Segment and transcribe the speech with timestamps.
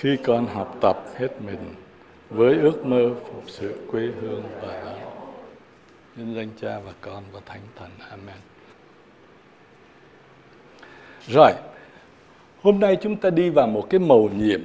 [0.00, 1.74] khi con học tập hết mình
[2.30, 5.34] với ước mơ phục sự quê hương và đạo.
[6.16, 7.90] Nhân danh Cha và Con và Thánh Thần.
[8.10, 8.36] Amen.
[11.26, 11.52] Rồi,
[12.62, 14.60] hôm nay chúng ta đi vào một cái mầu nhiệm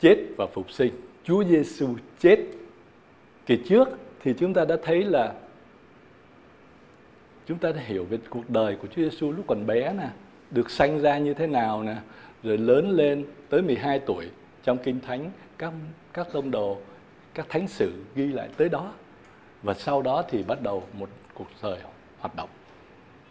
[0.00, 0.92] chết và phục sinh.
[1.24, 2.38] Chúa Giêsu chết.
[3.46, 3.88] Kỳ trước
[4.22, 5.32] thì chúng ta đã thấy là
[7.46, 10.08] chúng ta đã hiểu về cuộc đời của Chúa Giêsu lúc còn bé nè,
[10.52, 11.96] được sanh ra như thế nào nè,
[12.42, 14.28] rồi lớn lên tới 12 tuổi
[14.62, 15.72] trong kinh thánh các
[16.12, 16.78] các tông đồ
[17.34, 18.92] các thánh sử ghi lại tới đó.
[19.62, 21.78] Và sau đó thì bắt đầu một cuộc đời
[22.18, 22.48] hoạt động.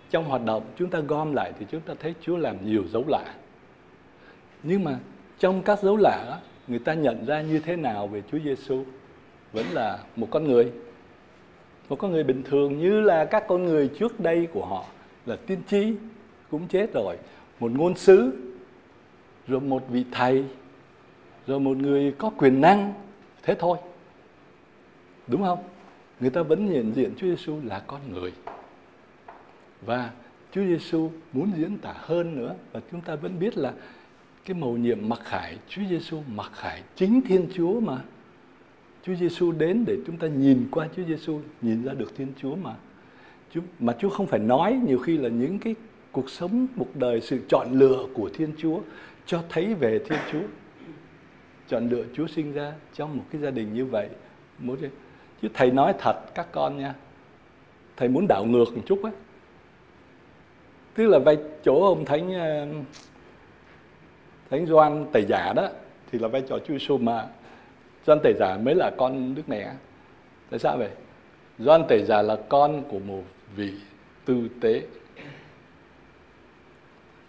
[0.10, 3.04] Trong hoạt động chúng ta gom lại thì chúng ta thấy Chúa làm nhiều dấu
[3.08, 3.34] lạ.
[4.64, 5.00] Nhưng mà
[5.40, 8.84] trong các dấu lạ người ta nhận ra như thế nào về Chúa Giêsu
[9.54, 10.72] vẫn là một con người.
[11.90, 14.86] Một con người bình thường như là các con người trước đây của họ
[15.26, 15.94] là tiên tri
[16.52, 17.18] cũng chết rồi.
[17.60, 18.32] Một ngôn sứ
[19.48, 20.46] rồi một vị thầy
[21.48, 22.94] rồi một người có quyền năng.
[23.44, 23.78] Thế thôi.
[25.28, 25.60] Đúng không?
[26.20, 28.34] Người ta vẫn nhận diện Chúa Giêsu là con người.
[29.86, 30.12] Và
[30.52, 33.74] Chúa Giêsu muốn diễn tả hơn nữa và chúng ta vẫn biết là
[34.46, 37.98] cái mầu nhiệm mặc khải Chúa Giêsu mặc khải chính Thiên Chúa mà.
[39.04, 42.56] Chúa Giêsu đến để chúng ta nhìn qua Chúa Giêsu nhìn ra được Thiên Chúa
[42.56, 42.76] mà.
[43.54, 45.76] Chúa, mà Chúa không phải nói nhiều khi là những cái
[46.12, 48.80] cuộc sống cuộc đời, sự chọn lựa của Thiên Chúa
[49.26, 50.42] cho thấy về Thiên Chúa.
[51.68, 54.10] Chọn lựa Chúa sinh ra trong một cái gia đình như vậy.
[54.60, 54.78] Muốn
[55.42, 56.96] chứ thầy nói thật, các con nha.
[57.98, 59.12] Thầy muốn đảo ngược một chút á.
[60.94, 62.68] Tức là vai chỗ ông thánh ờ,
[64.50, 65.70] thánh Doan tẩy giả đó,
[66.12, 67.28] thì là vai trò Chúa Giêsu mà.
[68.08, 69.72] Doan tẩy giả mới là con nước Mẹ
[70.50, 70.90] tại sao vậy?
[71.60, 73.24] Doan tẩy giả là con của một
[73.56, 73.74] vị
[74.26, 74.82] tư tế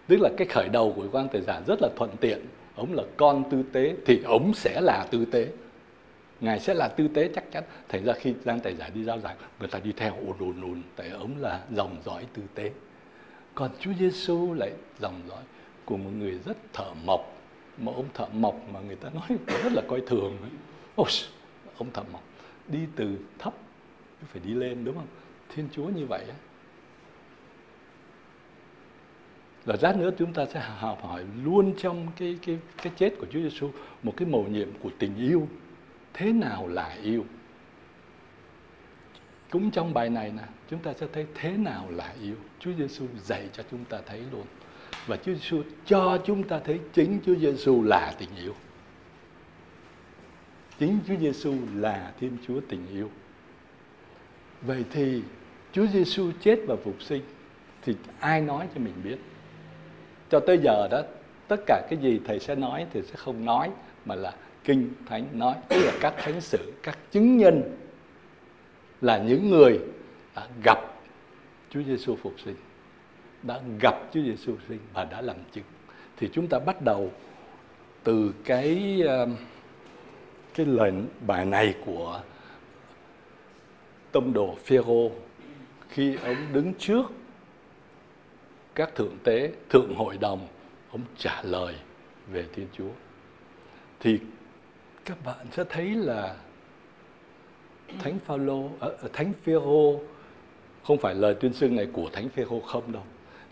[0.07, 2.39] tức là cái khởi đầu của quan tài giả rất là thuận tiện.
[2.75, 5.47] Ông là con tư tế thì ông sẽ là tư tế.
[6.41, 7.63] Ngài sẽ là tư tế chắc chắn.
[7.89, 10.61] Thành ra khi giang tài giả đi giao giảng người ta đi theo ùn ùn
[10.61, 12.71] ùn tại ông là dòng dõi tư tế.
[13.55, 15.43] Còn Chúa Giêsu lại dòng dõi
[15.85, 17.41] của một người rất thợ mộc.
[17.77, 20.37] Mà ông thợ mộc mà người ta nói rất là coi thường.
[20.95, 21.09] Ôi,
[21.77, 22.23] ông thợ mộc
[22.67, 23.53] đi từ thấp
[24.25, 25.07] phải đi lên đúng không?
[25.55, 26.37] Thiên chúa như vậy ấy.
[29.65, 33.25] Là lát nữa chúng ta sẽ học hỏi luôn trong cái cái cái chết của
[33.31, 33.71] Chúa Giêsu
[34.03, 35.47] một cái mầu nhiệm của tình yêu.
[36.13, 37.25] Thế nào là yêu?
[39.49, 42.35] Cũng trong bài này nè, chúng ta sẽ thấy thế nào là yêu.
[42.59, 44.45] Chúa Giêsu dạy cho chúng ta thấy luôn.
[45.07, 48.53] Và Chúa Giêsu cho chúng ta thấy chính Chúa Giêsu là tình yêu.
[50.79, 53.09] Chính Chúa Giêsu là Thiên Chúa tình yêu.
[54.61, 55.21] Vậy thì
[55.71, 57.21] Chúa Giêsu chết và phục sinh
[57.81, 59.17] thì ai nói cho mình biết?
[60.33, 61.01] Cho tới giờ đó,
[61.47, 63.71] tất cả cái gì thầy sẽ nói thì sẽ không nói,
[64.05, 64.33] mà là
[64.63, 67.61] kinh thánh nói, tức là các thánh sử các chứng nhân
[69.01, 69.79] là những người
[70.35, 70.79] đã gặp
[71.69, 72.55] Chúa Giêsu phục sinh,
[73.43, 75.63] đã gặp Chúa Giêsu phục sinh và đã làm chứng.
[76.17, 77.11] Thì chúng ta bắt đầu
[78.03, 79.35] từ cái um,
[80.53, 80.91] cái lời
[81.27, 82.21] bài này của
[84.11, 85.11] tông đồ Phêrô.
[85.89, 87.11] Khi ông đứng trước
[88.75, 90.47] các thượng tế, thượng hội đồng,
[90.91, 91.75] ông trả lời
[92.31, 92.89] về Thiên Chúa.
[93.99, 94.19] Thì
[95.05, 96.35] các bạn sẽ thấy là
[97.99, 99.99] Thánh Phaolô, ờ, ờ, Thánh Phêrô
[100.83, 103.03] không phải lời tuyên xưng này của Thánh Phêrô không đâu.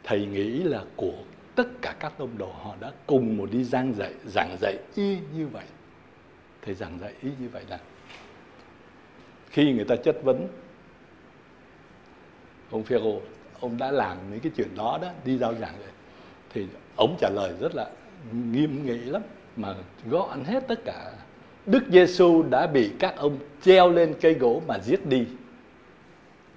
[0.03, 1.23] Thầy nghĩ là của
[1.55, 5.17] tất cả các tông đồ họ đã cùng một đi giảng dạy, giảng dạy y
[5.35, 5.65] như vậy.
[6.61, 7.79] Thầy giảng dạy y như vậy là
[9.49, 10.47] khi người ta chất vấn
[12.71, 13.21] ông Phêrô
[13.61, 15.91] ông đã làm những cái chuyện đó đó, đi giao giảng rồi,
[16.53, 16.65] thì
[16.95, 17.87] ông trả lời rất là
[18.31, 19.21] nghiêm nghị lắm,
[19.55, 19.75] mà
[20.09, 21.11] gọn hết tất cả.
[21.65, 25.25] Đức Giêsu đã bị các ông treo lên cây gỗ mà giết đi.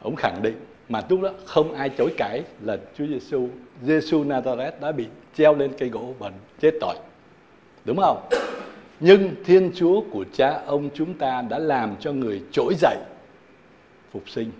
[0.02, 0.56] Ông khẳng định,
[0.88, 3.48] mà lúc đó không ai chối cãi là Chúa Giêsu
[3.82, 5.06] Giêsu Nazareth đã bị
[5.36, 6.30] treo lên cây gỗ và
[6.60, 6.96] chết tội.
[7.84, 8.28] Đúng không?
[9.00, 12.96] Nhưng Thiên Chúa của cha ông chúng ta đã làm cho người trỗi dậy,
[14.12, 14.50] phục sinh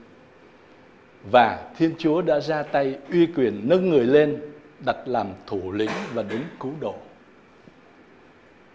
[1.30, 4.42] và Thiên Chúa đã ra tay uy quyền nâng người lên
[4.84, 6.94] đặt làm thủ lĩnh và đứng cứu độ.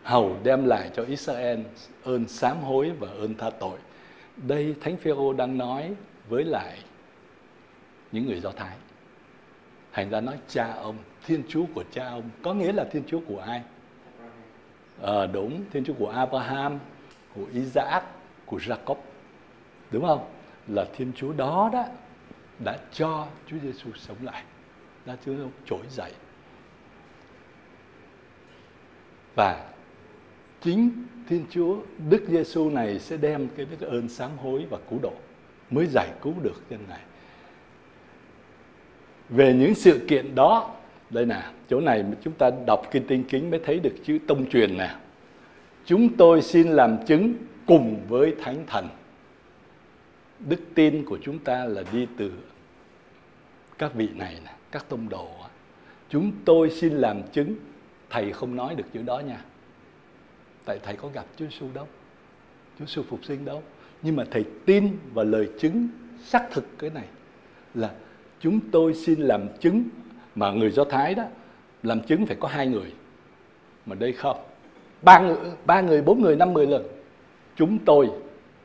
[0.03, 1.59] Hầu đem lại cho Israel
[2.03, 3.77] ơn sám hối và ơn tha tội.
[4.37, 5.93] Đây Thánh Phêrô đang nói
[6.29, 6.77] với lại
[8.11, 8.75] những người Do Thái.
[9.93, 12.29] Thành ra nói cha ông Thiên Chúa của cha ông.
[12.43, 13.61] Có nghĩa là Thiên Chúa của ai?
[15.03, 16.79] À, đúng Thiên Chúa của Abraham
[17.35, 18.03] của Isaac
[18.45, 18.95] của Jacob.
[19.91, 20.25] Đúng không?
[20.67, 21.85] Là Thiên Chúa đó đó
[22.63, 24.44] đã cho Chúa Giêsu sống lại,
[25.06, 25.33] đã Chúa
[25.65, 26.11] trỗi dậy.
[29.35, 29.65] Và
[30.61, 31.77] chính Thiên Chúa
[32.09, 35.13] Đức Giêsu này sẽ đem cái đức ơn sám hối và cứu độ
[35.69, 37.00] mới giải cứu được dân này.
[39.29, 40.75] Về những sự kiện đó,
[41.09, 44.19] đây nè, chỗ này mà chúng ta đọc kinh tinh kính mới thấy được chữ
[44.27, 44.95] tông truyền nè.
[45.85, 47.33] Chúng tôi xin làm chứng
[47.65, 48.88] cùng với Thánh Thần.
[50.39, 52.31] Đức tin của chúng ta là đi từ
[53.79, 55.27] các vị này nè, các tông đồ.
[56.09, 57.55] Chúng tôi xin làm chứng.
[58.09, 59.41] Thầy không nói được chữ đó nha.
[60.65, 61.87] Tại thầy có gặp Chúa Giêsu đâu.
[62.79, 63.63] Chúa Giêsu phục sinh đâu.
[64.01, 65.87] Nhưng mà thầy tin vào lời chứng
[66.23, 67.05] xác thực cái này
[67.73, 67.91] là
[68.39, 69.83] chúng tôi xin làm chứng
[70.35, 71.23] mà người Do Thái đó
[71.83, 72.93] làm chứng phải có hai người
[73.85, 74.37] mà đây không
[75.01, 76.87] ba người ba người bốn người năm người lần
[77.55, 78.09] chúng tôi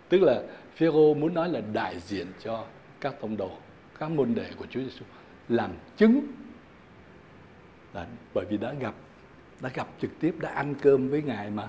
[0.08, 0.42] tức là
[0.76, 2.64] Phêrô muốn nói là đại diện cho
[3.00, 3.50] các tông đồ
[3.98, 5.04] các môn đệ của Chúa Giêsu
[5.48, 6.20] làm chứng
[7.94, 8.94] là bởi vì đã gặp
[9.60, 11.68] đã gặp trực tiếp, đã ăn cơm với ngài mà.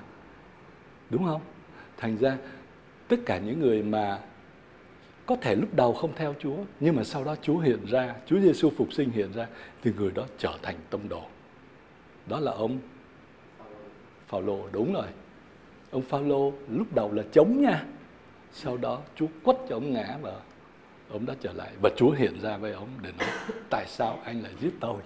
[1.10, 1.42] Đúng không?
[1.98, 2.38] Thành ra,
[3.08, 4.20] tất cả những người mà
[5.26, 8.40] có thể lúc đầu không theo Chúa, nhưng mà sau đó Chúa hiện ra, Chúa
[8.40, 9.48] Giêsu phục sinh hiện ra,
[9.84, 11.22] thì người đó trở thành tông đồ.
[12.28, 12.80] Đó là ông
[14.28, 14.70] Phaolô.
[14.72, 15.08] Đúng rồi.
[15.92, 17.86] Ông Phaolô lúc đầu là chống nha.
[18.54, 20.40] Sau đó Chúa quất cho ông ngã và
[21.10, 23.30] ông đã trở lại và Chúa hiện ra với ông để nói,
[23.70, 25.02] tại sao anh lại giết tôi?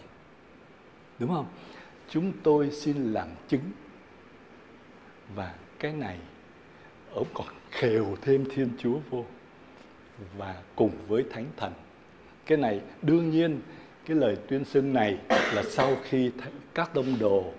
[1.20, 1.46] Đúng không?
[2.10, 3.72] Chúng tôi xin làm chứng.
[5.36, 6.18] Và cái này,
[7.14, 9.26] ông còn khều thêm thiên chúa vô
[10.38, 11.74] và cùng với thánh thần.
[12.46, 13.62] Cái này đương nhiên,
[14.06, 16.32] cái lời tuyên xưng này là sau khi
[16.74, 17.54] các tông đồ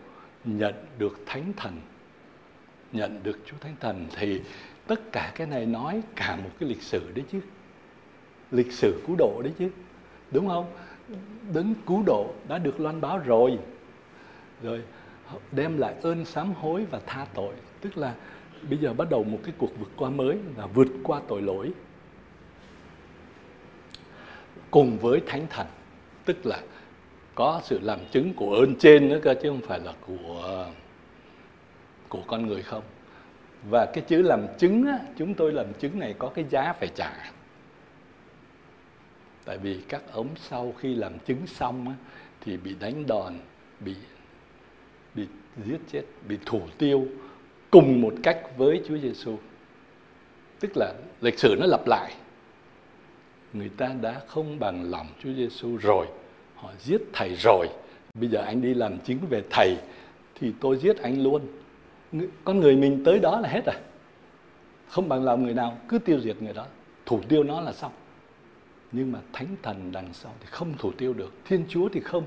[0.45, 1.81] nhận được thánh thần,
[2.93, 4.41] nhận được chúa thánh thần thì
[4.87, 7.41] tất cả cái này nói cả một cái lịch sử đấy chứ
[8.51, 9.71] lịch sử cứu độ đấy chứ.
[10.31, 10.67] Đúng không?
[11.55, 13.59] Đấng cứu độ đã được loan báo rồi.
[14.63, 14.83] Rồi
[15.53, 17.55] đem lại ơn sám hối và tha tội.
[17.81, 18.15] Tức là
[18.71, 21.71] bây giờ bắt đầu một cái cuộc vượt qua mới là vượt qua tội lỗi.
[24.71, 25.67] Cùng với thánh thần
[26.25, 26.61] tức là
[27.35, 30.67] có sự làm chứng của ơn trên nữa cơ chứ không phải là của
[32.09, 32.83] của con người không.
[33.71, 36.89] Và cái chữ làm chứng á, chúng tôi làm chứng này có cái giá phải
[36.95, 37.33] trả
[39.51, 41.95] tại vì các ống sau khi làm chứng xong á,
[42.41, 43.35] thì bị đánh đòn
[43.81, 43.95] bị
[45.15, 45.27] bị
[45.67, 47.07] giết chết bị thủ tiêu
[47.71, 49.37] cùng một cách với Chúa Giêsu
[50.61, 52.15] tức là lịch sử nó lặp lại.
[53.53, 56.07] Người ta đã không bằng lòng Chúa Giêsu rồi
[56.55, 57.69] họ giết thầy rồi.
[58.15, 59.77] Bây giờ anh đi làm chứng về thầy
[60.35, 61.43] thì tôi giết anh luôn.
[62.45, 63.77] Con người mình tới đó là hết rồi
[64.89, 66.67] không bằng lòng người nào cứ tiêu diệt người đó.
[67.07, 67.93] Thủ tiêu nó là xong
[68.93, 72.25] nhưng mà thánh thần đằng sau thì không thủ tiêu được, thiên chúa thì không.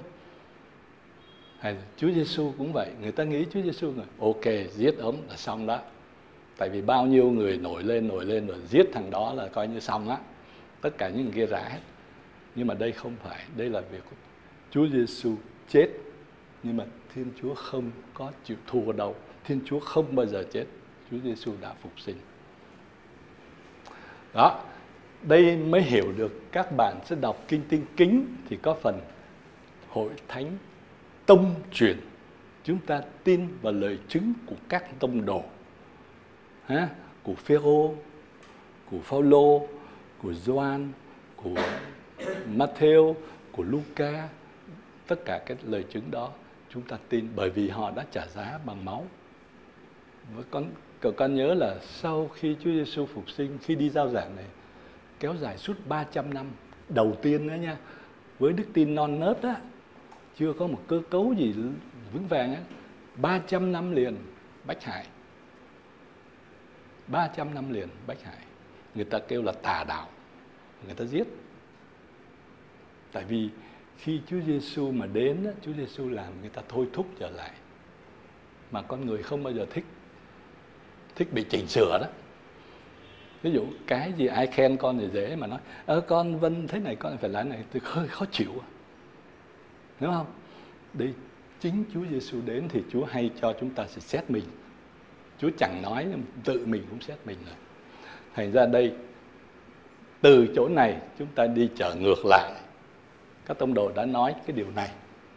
[1.59, 5.35] Hay chúa giêsu cũng vậy, người ta nghĩ chúa giêsu rồi ok, giết ống là
[5.35, 5.79] xong đó.
[6.57, 9.67] Tại vì bao nhiêu người nổi lên nổi lên rồi giết thằng đó là coi
[9.67, 10.17] như xong á.
[10.81, 11.79] Tất cả những người kia rã hết.
[12.55, 14.15] Nhưng mà đây không phải, đây là việc của
[14.71, 15.35] chúa giêsu
[15.69, 15.89] chết.
[16.63, 19.15] Nhưng mà thiên chúa không có chịu thua đâu.
[19.43, 20.65] Thiên chúa không bao giờ chết.
[21.11, 22.17] Chúa giêsu đã phục sinh.
[24.33, 24.63] Đó
[25.23, 29.01] đây mới hiểu được các bạn sẽ đọc kinh tinh kính thì có phần
[29.89, 30.57] hội thánh
[31.25, 31.97] tông truyền.
[32.63, 35.43] Chúng ta tin vào lời chứng của các tông đồ
[36.65, 36.89] ha?
[37.23, 37.93] của Phêrô,
[38.91, 39.67] của Phaolô,
[40.21, 40.91] của Gioan,
[41.35, 41.55] của
[42.55, 43.13] Matthew
[43.51, 44.29] của Luca.
[45.07, 46.31] Tất cả các lời chứng đó
[46.69, 49.05] chúng ta tin bởi vì họ đã trả giá bằng máu.
[50.35, 50.65] Và con,
[50.99, 54.45] cậu con nhớ là sau khi Chúa Giêsu phục sinh, khi đi giao giảng này
[55.23, 56.51] kéo dài suốt 300 năm.
[56.89, 57.77] Đầu tiên đó nha,
[58.39, 59.55] với đức tin non nớt á,
[60.37, 61.53] chưa có một cơ cấu gì
[62.13, 62.61] vững vàng á
[63.15, 64.17] 300 năm liền
[64.65, 65.07] bách hại
[67.07, 68.37] 300 năm liền bách hại
[68.95, 70.09] người ta kêu là tà đạo,
[70.85, 71.27] người ta giết.
[73.11, 73.49] Tại vì
[73.97, 77.51] khi Chúa Giêsu mà đến Chúa Giêsu làm người ta thôi thúc trở lại.
[78.71, 79.85] Mà con người không bao giờ thích
[81.15, 82.07] thích bị chỉnh sửa đó
[83.43, 86.79] ví dụ, cái gì ai khen con thì dễ mà nói, ơ, con vân, thế
[86.79, 87.63] này con phải làm này.
[87.73, 88.67] Tôi hơi khó chịu à.
[89.99, 90.25] đúng không?
[90.93, 91.09] Đi,
[91.59, 94.43] chính Chúa Giêsu đến thì Chúa hay cho chúng ta sẽ xét mình.
[95.39, 96.07] Chúa chẳng nói
[96.43, 97.55] tự mình cũng xét mình rồi.
[98.35, 98.93] Thành ra đây,
[100.21, 102.51] từ chỗ này chúng ta đi trở ngược lại.
[103.45, 104.89] Các tông đồ đã nói cái điều này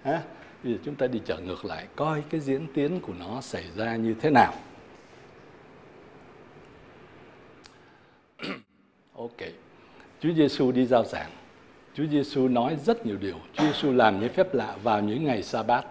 [0.02, 0.22] ha
[0.64, 3.64] bây giờ chúng ta đi trở ngược lại, coi cái diễn tiến của nó xảy
[3.76, 4.54] ra như thế nào.
[9.16, 9.48] Ok
[10.20, 11.30] Chúa Giêsu đi giao giảng
[11.94, 15.42] Chúa Giêsu nói rất nhiều điều Chúa Giêsu làm những phép lạ vào những ngày
[15.42, 15.84] sa bát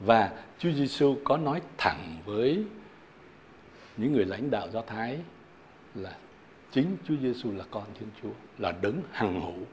[0.00, 2.64] và Chúa Giêsu có nói thẳng với
[3.96, 5.18] những người lãnh đạo Do Thái
[5.94, 6.16] là
[6.72, 9.66] chính Chúa Giêsu là con Thiên Chúa, là đấng hằng hữu.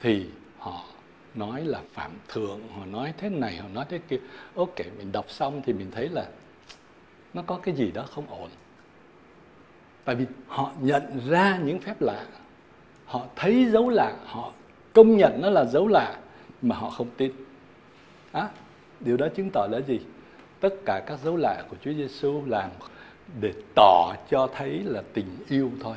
[0.00, 0.26] Thì
[0.58, 0.84] họ
[1.34, 4.18] nói là phạm thượng, họ nói thế này, họ nói thế kia.
[4.54, 6.28] Ok, mình đọc xong thì mình thấy là
[7.34, 8.50] nó có cái gì đó không ổn.
[10.06, 12.26] Tại vì họ nhận ra những phép lạ,
[13.04, 14.52] họ thấy dấu lạ, họ
[14.92, 16.18] công nhận nó là dấu lạ
[16.62, 17.32] mà họ không tin.
[18.32, 18.48] À,
[19.00, 20.00] điều đó chứng tỏ là gì?
[20.60, 22.70] Tất cả các dấu lạ của Chúa Giêsu làm
[23.40, 25.96] để tỏ cho thấy là tình yêu thôi.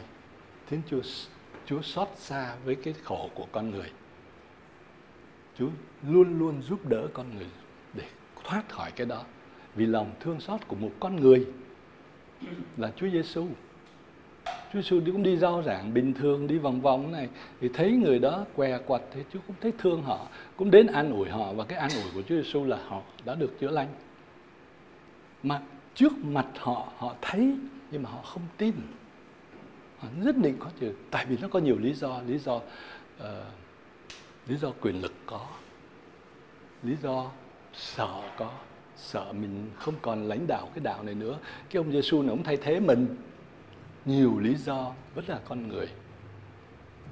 [0.70, 1.02] Thiên Chúa
[1.66, 3.92] Chúa xót xa với cái khổ của con người.
[5.58, 5.70] Chúa
[6.08, 7.48] luôn luôn giúp đỡ con người
[7.94, 8.04] để
[8.44, 9.24] thoát khỏi cái đó.
[9.76, 11.48] Vì lòng thương xót của một con người
[12.78, 13.48] là Chúa Giêsu.
[14.46, 17.30] Chúa Giêsu cũng đi rao giảng bình thường đi vòng vòng này.
[17.62, 20.28] Thì thấy người đó què quặt thì Chúa cũng thấy thương họ,
[20.58, 21.54] cũng đến an ủi họ.
[21.54, 23.88] Và cái an ủi của Chúa Giêsu là họ đã được chữa lành.
[25.44, 25.62] Mà
[25.96, 27.56] trước mặt họ họ thấy
[27.92, 28.74] nhưng mà họ không tin.
[29.98, 30.94] Họ nhất định có chữ.
[31.12, 32.64] Tại vì nó có nhiều lý do, lý do uh,
[34.48, 35.46] lý do quyền lực có,
[36.84, 37.32] lý do
[37.74, 38.52] sợ có,
[38.96, 41.38] sợ mình không còn lãnh đạo cái đạo này nữa.
[41.70, 43.08] Cái ông Giêsu này ông thay thế mình
[44.06, 45.88] nhiều lý do vẫn là con người.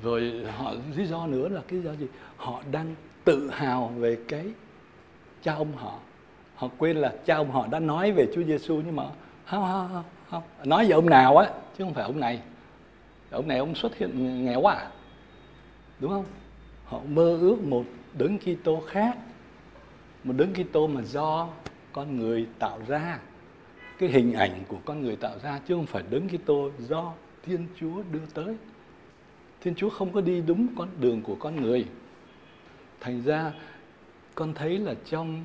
[0.04, 2.08] Rồi họ lý do nữa là cái do gì?
[2.38, 4.46] Họ đang tự hào về cái
[5.42, 6.00] cha ông họ.
[6.56, 9.04] Họ quên là cha ông họ đã nói về Chúa Giêsu nhưng mà
[9.46, 10.44] không, không, không, không.
[10.70, 12.42] nói về ông nào á chứ không phải ông này.
[13.32, 14.92] Ông này ông xuất hiện nghèo quá à.
[16.00, 16.26] đúng không?
[16.86, 19.18] Họ mơ ước một đấng Kitô khác
[20.24, 21.48] một đấng Kitô mà do
[21.92, 23.20] con người tạo ra
[23.98, 27.14] cái hình ảnh của con người tạo ra chứ không phải đấng Kitô do
[27.44, 28.56] Thiên Chúa đưa tới.
[29.62, 31.86] Thiên Chúa không có đi đúng con đường của con người.
[33.00, 33.54] Thành ra
[34.36, 35.42] con thấy là trong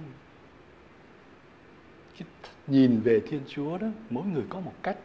[2.18, 2.28] cái
[2.66, 4.97] nhìn về Thiên Chúa đó, mỗi người có một cách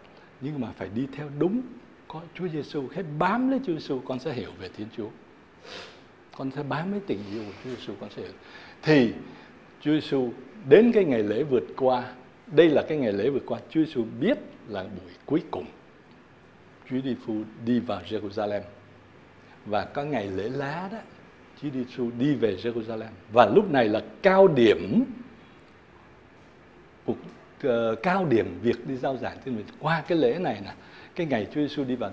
[0.42, 1.62] nhưng mà phải đi theo đúng
[2.08, 5.10] có Chúa Giêsu, hết bám lấy Chúa Giêsu con sẽ hiểu về Thiên Chúa.
[6.38, 8.32] Con sẽ bám lấy tình yêu của Chúa Giêsu con sẽ hiểu.
[8.82, 9.14] Thì
[9.82, 10.30] Chúa Giêsu
[10.70, 12.14] đến cái ngày lễ vượt qua
[12.52, 13.60] đây là cái ngày lễ vừa qua.
[13.70, 14.38] Chúa Giêsu biết
[14.68, 15.66] là buổi cuối cùng.
[16.90, 18.62] Chúa Giêsu đi vào Jerusalem.
[19.66, 20.98] Và có ngày lễ lá đó
[21.62, 23.10] Chúa Giêsu đi về Jerusalem.
[23.32, 25.04] Và lúc này là cao điểm
[27.06, 27.18] cuộc
[27.68, 30.74] uh, cao điểm việc đi giao giảng trên mình qua cái lễ này nè
[31.16, 32.12] cái ngày Chúa Giêsu đi vào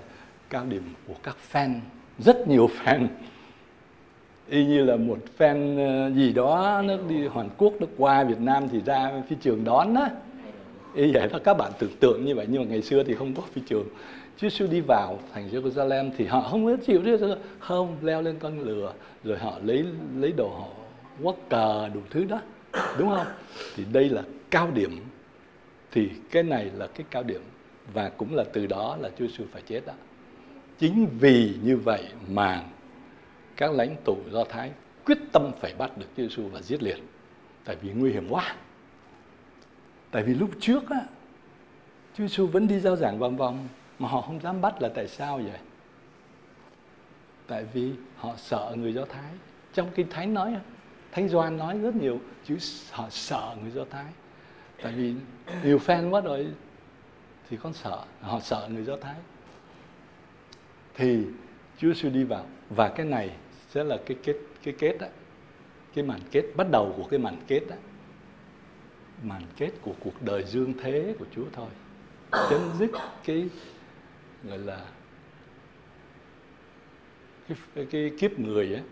[0.51, 1.81] cao điểm của các fan
[2.19, 3.07] rất nhiều fan
[4.49, 8.41] y như là một fan ờ, gì đó, nó đi Hàn Quốc, nó qua Việt
[8.41, 10.11] Nam thì ra phi trường đón á.
[10.95, 13.35] Y vậy đó, các bạn tưởng tượng như vậy, nhưng mà ngày xưa thì không
[13.35, 13.87] có phi trường.
[14.37, 17.19] Chúa Giêsu đi vào thành Jerusalem thì họ không có chịu đấy
[17.59, 18.93] không, leo lên con lừa
[19.25, 19.85] rồi họ lấy
[20.17, 20.69] lấy đồ họ
[21.23, 22.41] quất cờ, đủ thứ đó.
[22.99, 23.27] Đúng không?
[23.77, 25.01] Thì đây là cao điểm.
[25.93, 27.41] Thì cái này là cái cao điểm.
[27.93, 29.93] Và cũng là từ đó là Chúa Giêsu phải chết đó.
[30.79, 32.63] Chính vì như vậy mà
[33.57, 34.73] các lãnh tụ do thái
[35.07, 36.99] quyết tâm phải bắt được Chúa Giêsu và giết liền.
[37.65, 38.57] Tại vì nguy hiểm quá.
[40.11, 41.01] Tại vì lúc trước á
[42.15, 43.69] Chúa Giêsu vẫn đi giao giảng vòng vòng,
[43.99, 45.61] mà họ không dám bắt là tại sao vậy?
[47.47, 49.33] Tại vì họ sợ người do thái.
[49.75, 50.57] Trong kinh thánh nói
[51.13, 52.57] thánh doan nói rất nhiều chứ
[52.91, 54.07] họ sợ người do thái.
[54.83, 55.15] Tại vì
[55.65, 56.47] nhiều fan quá rồi
[57.51, 59.17] thì con sợ, họ sợ người do thái.
[60.95, 61.25] Thì
[61.79, 62.47] Chúa Giêsu đi vào.
[62.71, 63.31] Và cái này
[63.75, 65.07] sẽ là cái kết cái kết đó
[65.95, 67.77] cái màn kết bắt đầu của cái màn kết đó
[69.23, 71.69] màn kết của cuộc đời dương thế của Chúa thôi.
[72.51, 72.91] Chấm dứt
[73.25, 73.49] cái
[74.45, 74.87] gọi là
[77.49, 78.83] cái, cái, cái kiếp người á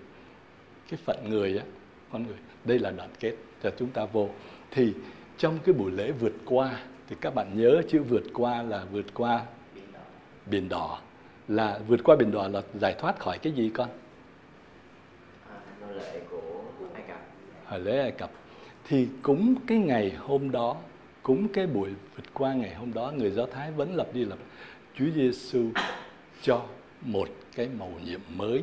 [0.88, 1.64] cái phận người á
[2.12, 2.36] con người.
[2.64, 4.30] Đây là đoạn kết cho chúng ta vô.
[4.70, 4.94] Thì
[5.38, 9.06] trong cái buổi lễ vượt qua thì các bạn nhớ chữ vượt qua là vượt
[9.14, 9.44] qua
[10.46, 11.00] biển đỏ.
[11.48, 13.88] Là vượt qua biển đỏ là giải thoát khỏi cái gì con?
[17.66, 18.30] Hồi à, lễ Ai Cập.
[18.84, 20.76] Thì cũng cái ngày hôm đó,
[21.22, 24.38] cũng cái buổi vượt qua ngày hôm đó, người Do Thái vẫn lập đi lập.
[24.94, 25.70] Chúa Giêsu
[26.42, 26.66] cho
[27.00, 28.62] một cái màu nhiệm mới,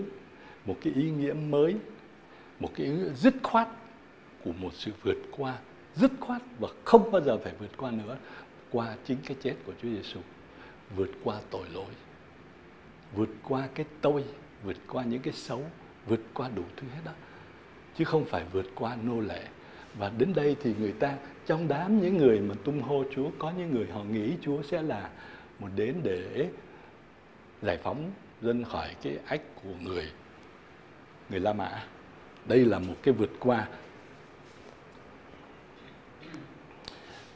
[0.65, 1.75] một cái ý nghĩa mới,
[2.59, 3.67] một cái ý nghĩa dứt khoát
[4.43, 5.57] của một sự vượt qua,
[5.95, 8.17] dứt khoát và không bao giờ phải vượt qua nữa,
[8.71, 10.19] qua chính cái chết của Chúa Giêsu
[10.95, 11.91] vượt qua tội lỗi,
[13.15, 14.23] vượt qua cái tôi,
[14.63, 15.63] vượt qua những cái xấu
[16.07, 17.11] vượt qua đủ thứ hết đó,
[17.97, 19.41] chứ không phải vượt qua nô lệ
[19.97, 21.15] và đến đây thì người ta,
[21.47, 24.81] trong đám những người mà tung hô Chúa, có những người họ nghĩ Chúa sẽ
[24.81, 25.09] là
[25.59, 26.49] một đến để
[27.61, 30.11] giải phóng dân khỏi cái ách của người
[31.29, 31.83] người La Mã.
[32.45, 33.67] Đây là một cái vượt qua.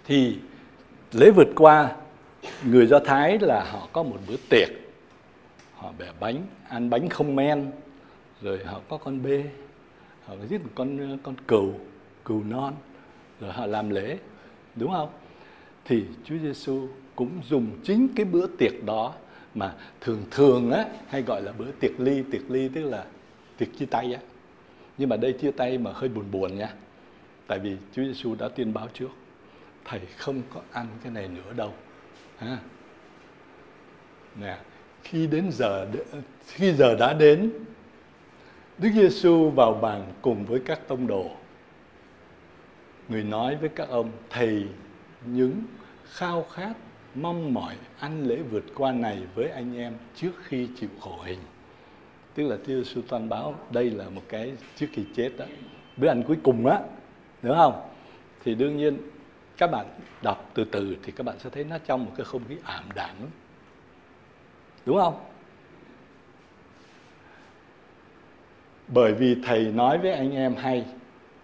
[0.05, 0.37] Thì
[1.11, 1.95] lễ vượt qua,
[2.63, 4.69] người do thái là họ có một bữa tiệc
[5.75, 7.71] họ bẻ bánh, ăn bánh không men
[8.43, 9.43] rồi họ có con bê,
[10.25, 11.73] họ giết một con con cừu
[12.25, 12.73] cừu non,
[13.39, 14.17] rồi họ làm lễ,
[14.75, 15.09] đúng không?
[15.85, 19.13] Thì Chúa Giêsu cũng dùng chính cái bữa tiệc đó
[19.55, 23.05] mà thường thường á, hay gọi là bữa tiệc ly tiệc ly tức là
[23.57, 24.21] tiệc chia tay á.
[24.97, 26.73] Nhưng mà đây chia tay mà hơi buồn buồn nha,
[27.47, 29.09] tại vì Chúa Giêsu đã tiên báo trước,
[29.85, 31.73] thầy không có ăn cái này nữa đâu.
[32.37, 32.57] Ha.
[34.41, 34.57] Nè,
[35.03, 35.87] khi đến giờ
[36.47, 37.51] khi giờ đã đến
[38.77, 41.25] Đức Giêsu vào bàn cùng với các tông đồ.
[43.09, 44.67] Người nói với các ông, thầy,
[45.25, 45.63] những
[46.05, 46.73] khao khát
[47.15, 51.39] mong mỏi ăn lễ vượt qua này với anh em trước khi chịu khổ hình.
[52.33, 55.45] Tức là thiên Giêsu toàn báo, đây là một cái trước khi chết đó.
[55.97, 56.79] Bữa ăn cuối cùng á,
[57.41, 57.89] đúng không?
[58.43, 58.97] Thì đương nhiên,
[59.57, 59.85] các bạn
[60.21, 62.83] đọc từ từ thì các bạn sẽ thấy nó trong một cái không khí ảm
[62.95, 63.15] đạm
[64.85, 65.19] đúng không?
[68.93, 70.85] Bởi vì thầy nói với anh em hay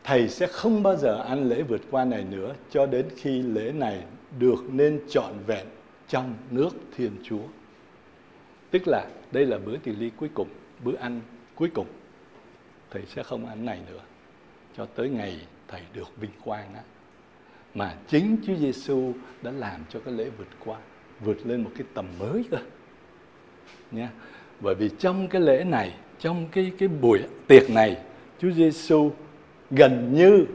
[0.03, 3.71] thầy sẽ không bao giờ ăn lễ vượt qua này nữa cho đến khi lễ
[3.71, 4.03] này
[4.39, 5.65] được nên trọn vẹn
[6.07, 7.43] trong nước Thiên Chúa.
[8.71, 10.47] Tức là đây là bữa tiệc ly cuối cùng,
[10.83, 11.21] bữa ăn
[11.55, 11.87] cuối cùng.
[12.91, 13.99] Thầy sẽ không ăn này nữa
[14.77, 16.81] cho tới ngày thầy được vinh quang á.
[17.73, 20.77] Mà chính Chúa Giêsu đã làm cho cái lễ vượt qua,
[21.19, 22.57] vượt lên một cái tầm mới cơ.
[23.91, 24.09] Nha.
[24.59, 27.97] Bởi vì trong cái lễ này, trong cái cái buổi tiệc này,
[28.39, 29.11] Chúa Giêsu
[29.71, 30.45] gần như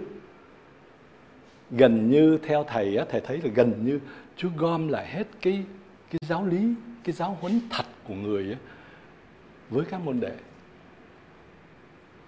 [1.70, 4.00] gần như theo thầy á, thầy thấy là gần như
[4.36, 5.64] Chúa gom lại hết cái
[6.10, 6.74] cái giáo lý,
[7.04, 8.58] cái giáo huấn thật của người á,
[9.70, 10.32] với các môn đệ.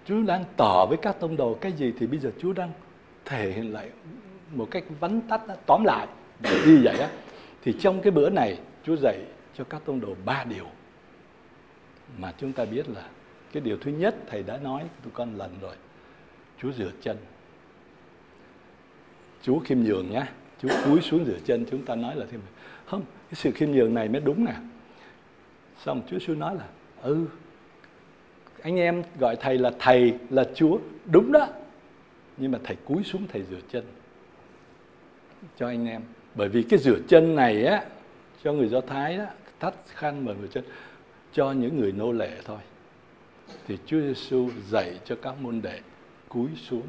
[0.05, 2.71] Chúa đang tỏ với các tông đồ cái gì thì bây giờ Chúa đang
[3.25, 3.89] thể hiện lại
[4.53, 6.07] một cách vắn tắt tóm lại
[6.43, 7.09] như vậy á
[7.63, 9.17] thì trong cái bữa này Chúa dạy
[9.57, 10.65] cho các tông đồ ba điều
[12.17, 13.09] mà chúng ta biết là
[13.51, 15.75] cái điều thứ nhất thầy đã nói tụi con lần rồi.
[16.61, 17.17] Chúa rửa chân.
[19.41, 20.33] Chúa khiêm nhường nhá.
[20.61, 22.41] Chúa cúi xuống rửa chân, chúng ta nói là thêm
[22.85, 24.53] không, cái sự khiêm nhường này mới đúng nè.
[25.83, 26.67] Xong, Chúa xuống nói là
[27.01, 27.25] ừ
[28.61, 30.79] anh em gọi thầy là thầy là Chúa.
[31.05, 31.47] Đúng đó.
[32.37, 33.83] Nhưng mà thầy cúi xuống, thầy rửa chân
[35.57, 36.01] cho anh em.
[36.35, 37.83] Bởi vì cái rửa chân này á,
[38.43, 39.27] cho người do thái á,
[39.59, 40.63] thắt khăn mà rửa chân
[41.33, 42.59] cho những người nô lệ thôi
[43.67, 45.79] thì Chúa Giêsu dạy cho các môn đệ
[46.29, 46.87] cúi xuống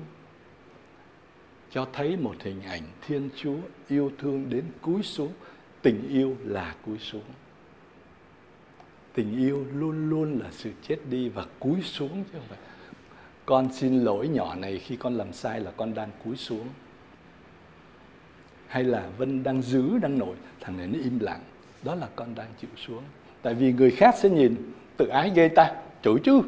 [1.70, 3.56] cho thấy một hình ảnh Thiên Chúa
[3.88, 5.32] yêu thương đến cúi xuống.
[5.82, 7.22] Tình yêu là cúi xuống.
[9.14, 12.58] Tình yêu luôn luôn là sự chết đi và cúi xuống chứ không phải.
[13.46, 16.68] Con xin lỗi nhỏ này khi con làm sai là con đang cúi xuống.
[18.66, 21.40] Hay là Vân đang giữ, đang nổi, thằng này nó im lặng.
[21.82, 23.02] Đó là con đang chịu xuống.
[23.42, 26.42] Tại vì người khác sẽ nhìn tự ái ghê ta, chửi chứ.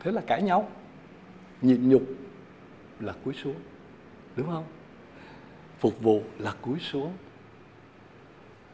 [0.00, 0.68] Thế là cãi nhau.
[1.62, 2.02] Nhịn nhục
[3.00, 3.54] là cúi xuống.
[4.36, 4.64] Đúng không?
[5.78, 7.12] Phục vụ là cúi xuống.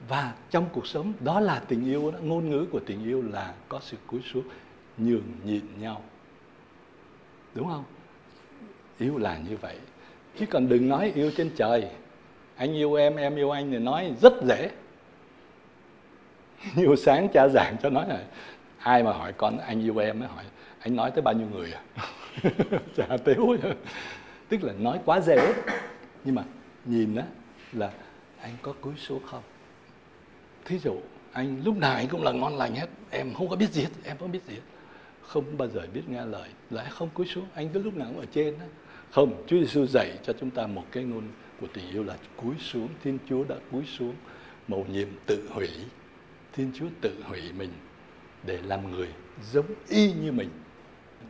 [0.09, 2.19] Và trong cuộc sống, đó là tình yêu đó.
[2.23, 4.45] Ngôn ngữ của tình yêu là có sự cúi xuống,
[4.99, 6.03] nhường nhịn nhau.
[7.55, 7.85] Đúng không?
[8.99, 9.77] Yêu là như vậy.
[10.39, 11.87] Chứ còn đừng nói yêu trên trời.
[12.57, 14.71] Anh yêu em em yêu anh thì nói rất dễ.
[16.77, 18.25] Nhiều sáng cha giảng cho nói là
[18.83, 20.45] ai mà hỏi con anh yêu em mới hỏi,
[20.79, 21.83] anh nói tới bao nhiêu người à?
[22.97, 23.57] Chả tếu
[24.49, 25.55] tức là nói quá dễ.
[26.25, 26.45] Nhưng mà
[26.85, 27.25] nhìn á,
[27.73, 27.91] là
[28.41, 29.43] anh có cúi xuống không?
[30.65, 30.97] Thí dụ
[31.33, 33.91] anh lúc nào anh cũng là ngon lành hết, em không có biết gì hết,
[34.05, 34.61] em không biết gì hết.
[35.23, 38.21] Không bao giờ biết nghe lời lại không cúi xuống, anh cứ lúc nào cũng
[38.21, 38.65] ở trên đó.
[39.11, 41.23] không, Chúa Giêsu dạy cho chúng ta một cái ngôn
[41.61, 44.15] của tình yêu là cúi xuống, Thiên Chúa đã cúi xuống,
[44.69, 45.69] mầu nhiệm tự hủy,
[46.53, 47.71] Thiên Chúa tự hủy mình
[48.47, 49.09] để làm người
[49.53, 50.49] giống y như mình.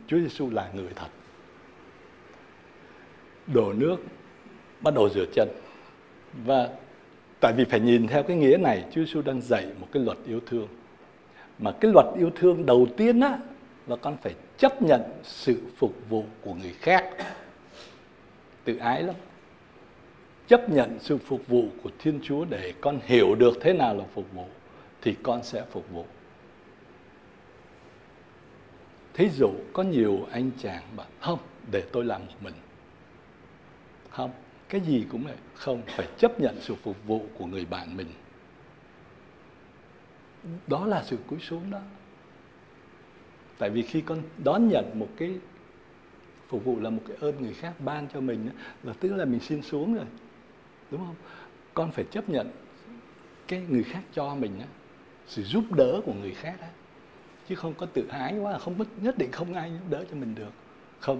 [0.07, 1.07] Chúa Giêsu là người thật.
[3.47, 3.97] Đổ nước,
[4.81, 5.49] bắt đầu rửa chân.
[6.45, 6.69] Và
[7.39, 10.17] tại vì phải nhìn theo cái nghĩa này, Chúa Giêsu đang dạy một cái luật
[10.27, 10.67] yêu thương.
[11.59, 13.37] Mà cái luật yêu thương đầu tiên á,
[13.87, 17.09] là con phải chấp nhận sự phục vụ của người khác.
[18.63, 19.15] Tự ái lắm.
[20.47, 24.03] Chấp nhận sự phục vụ của Thiên Chúa để con hiểu được thế nào là
[24.13, 24.45] phục vụ,
[25.01, 26.05] thì con sẽ phục vụ
[29.13, 31.39] thí dụ có nhiều anh chàng bảo không,
[31.71, 32.53] để tôi làm một mình.
[34.09, 34.31] Không,
[34.69, 38.07] cái gì cũng vậy không phải chấp nhận sự phục vụ của người bạn mình.
[40.67, 41.79] Đó là sự cúi xuống đó.
[43.57, 45.39] Tại vì khi con đón nhận một cái
[46.47, 48.49] phục vụ là một cái ơn người khác ban cho mình
[48.83, 50.05] là tức là mình xin xuống rồi.
[50.91, 51.15] Đúng không?
[51.73, 52.51] Con phải chấp nhận
[53.47, 54.67] cái người khác cho mình á,
[55.27, 56.69] sự giúp đỡ của người khác á
[57.49, 60.35] chứ không có tự ái quá, không nhất định không ai giúp đỡ cho mình
[60.35, 60.51] được.
[60.99, 61.19] Không,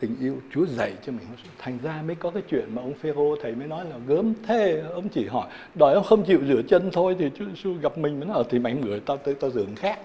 [0.00, 1.26] tình yêu Chúa dạy cho mình.
[1.58, 4.82] Thành ra mới có cái chuyện mà ông Phêrô, thầy mới nói là gớm thế,
[4.92, 8.20] ông chỉ hỏi, đòi ông không chịu rửa chân thôi thì Chúa Giêsu gặp mình
[8.20, 10.00] mới nói ờ, thì mày người tao tới tao rửa khác.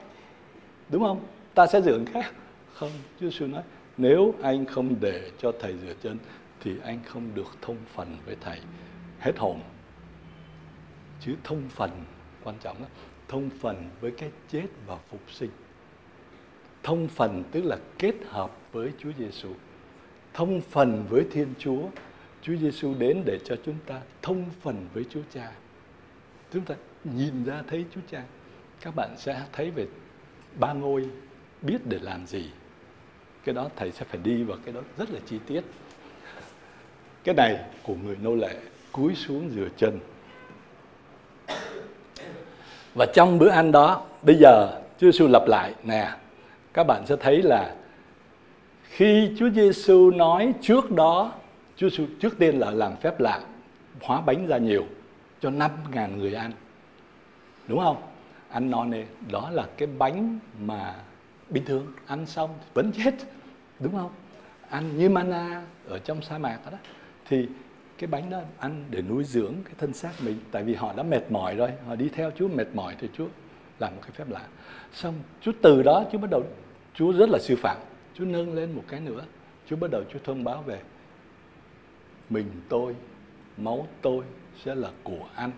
[0.90, 1.20] Đúng không?
[1.54, 2.34] Ta sẽ rửa khác.
[2.74, 3.62] Không, Chúa Giêsu nói,
[3.98, 6.18] nếu anh không để cho thầy rửa chân,
[6.62, 8.60] thì anh không được thông phần với thầy.
[9.20, 9.60] Hết hồn.
[11.22, 11.90] Chứ thông phần
[12.44, 12.90] quan trọng lắm
[13.34, 15.50] thông phần với cái chết và phục sinh.
[16.84, 19.50] Thông phần tức là kết hợp với Chúa Giêsu.
[20.34, 21.82] Thông phần với Thiên Chúa
[22.42, 25.52] Chúa Giêsu đến để cho chúng ta thông phần với Chúa Cha.
[26.54, 28.24] Chúng ta nhìn ra thấy Chúa Cha.
[28.82, 29.88] Các bạn sẽ thấy về
[30.60, 31.10] ba ngôi
[31.62, 32.50] biết để làm gì.
[33.44, 35.62] Cái đó thầy sẽ phải đi vào cái đó rất là chi tiết.
[37.24, 38.60] Cái này của người nô lệ
[38.92, 40.00] cúi xuống rửa chân
[42.96, 46.12] và trong bữa ăn đó, bây giờ Chúa Giêsu lặp lại, nè,
[46.74, 47.76] các bạn sẽ thấy là
[48.84, 51.32] khi Chúa Giêsu nói trước đó,
[51.76, 53.42] Chúa Giêsu trước tiên là làm phép lạ,
[54.02, 54.86] hóa bánh ra nhiều
[55.42, 56.52] cho năm ngàn người ăn.
[57.68, 57.98] Đúng không?
[58.50, 60.96] Ăn no nê, đó là cái bánh mà
[61.50, 63.14] bình thường, ăn xong vẫn chết,
[63.80, 64.12] đúng không?
[64.70, 66.78] Ăn như mana ở trong sa mạc đó.
[67.30, 67.48] Thì
[67.98, 70.40] cái bánh đó ăn để nuôi dưỡng cái thân xác mình.
[70.52, 73.28] Tại vì họ đã mệt mỏi rồi, họ đi theo Chúa, mệt mỏi thì Chúa
[73.80, 74.48] làm một cái phép lạ.
[74.94, 76.44] Xong, Chúa từ đó Chúa bắt đầu,
[76.94, 77.78] Chúa rất là sư phạm
[78.14, 79.26] Chúa nâng lên một cái nữa,
[79.68, 80.82] Chúa bắt đầu Chúa thông báo về,
[82.30, 82.96] mình tôi,
[83.58, 84.24] máu tôi
[84.64, 85.52] sẽ là của ăn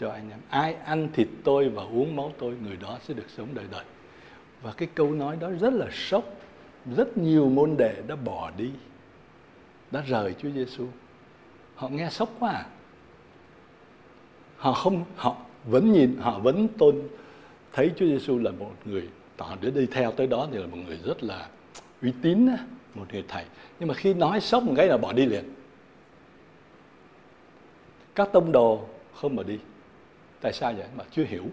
[0.00, 0.38] cho anh em.
[0.48, 3.84] Ai ăn thịt tôi và uống máu tôi, người đó sẽ được sống đời đời.
[4.62, 6.24] Và cái câu nói đó rất là sốc.
[6.96, 8.70] Rất nhiều môn đệ đã bỏ đi,
[9.90, 10.86] đã rời Chúa Giêsu
[11.74, 12.66] họ nghe sốc quá à.
[14.56, 17.02] họ không, họ vẫn nhìn, họ vẫn tôn
[17.72, 19.08] thấy Chúa Giêsu là một người
[19.38, 21.48] họ để đi theo tới đó, thì là một người rất là
[22.02, 22.46] uy tín
[22.94, 23.44] một người thầy.
[23.80, 25.44] Nhưng mà khi nói sốc một cái là bỏ đi liền.
[28.14, 29.58] Các tông đồ không mà đi.
[30.40, 30.86] Tại sao vậy?
[30.96, 31.44] Mà chưa hiểu.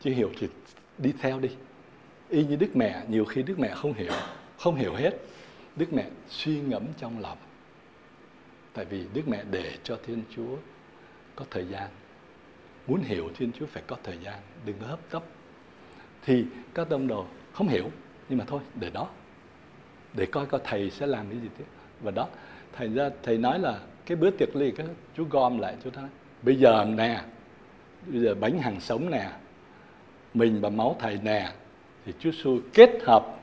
[0.00, 0.48] Chưa hiểu thì
[0.98, 1.48] đi theo đi.
[2.28, 4.12] Y như đức mẹ, nhiều khi đức mẹ không hiểu.
[4.58, 5.10] Không hiểu hết.
[5.76, 7.38] Đức mẹ suy ngẫm trong lòng
[8.74, 10.56] tại vì đức mẹ để cho thiên chúa
[11.36, 11.88] có thời gian.
[12.86, 15.22] Muốn hiểu thiên chúa phải có thời gian, đừng có hấp tấp.
[16.24, 17.90] Thì các tông đồ không hiểu,
[18.28, 19.08] nhưng mà thôi, để đó.
[20.14, 21.64] Để coi coi thầy sẽ làm cái gì tiếp.
[22.02, 22.28] Và đó
[22.72, 26.08] thành ra, thầy nói là cái bữa tiệc ly, cái chú gom lại chú nói,
[26.42, 27.22] bây giờ nè,
[28.06, 29.30] bây giờ bánh hàng sống nè,
[30.34, 31.52] mình và máu thầy nè,
[32.06, 33.40] thì Chúa Giêsu kết hợp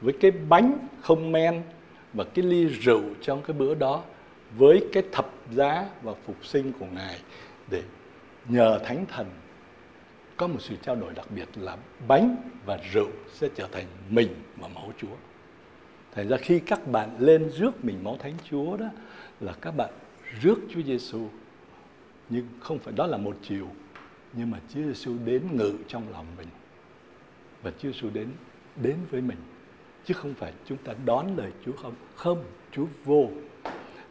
[0.00, 1.62] với cái bánh không men
[2.12, 4.02] và cái ly rượu trong cái bữa đó
[4.56, 7.20] với cái thập giá và phục sinh của Ngài
[7.70, 7.82] để
[8.48, 9.26] nhờ Thánh Thần
[10.36, 11.76] có một sự trao đổi đặc biệt là
[12.08, 12.36] bánh
[12.66, 15.16] và rượu sẽ trở thành mình và máu Chúa.
[16.14, 18.86] Thành ra khi các bạn lên rước mình máu Thánh Chúa đó
[19.40, 19.90] là các bạn
[20.40, 21.28] rước Chúa Giêsu
[22.30, 23.66] nhưng không phải đó là một chiều,
[24.32, 26.48] nhưng mà Chúa Giêsu đến ngự trong lòng mình
[27.62, 28.28] và Chúa Giêsu đến
[28.76, 29.38] đến với mình.
[30.04, 31.94] Chứ không phải chúng ta đón lời Chúa không?
[32.14, 33.30] Không, Chúa vô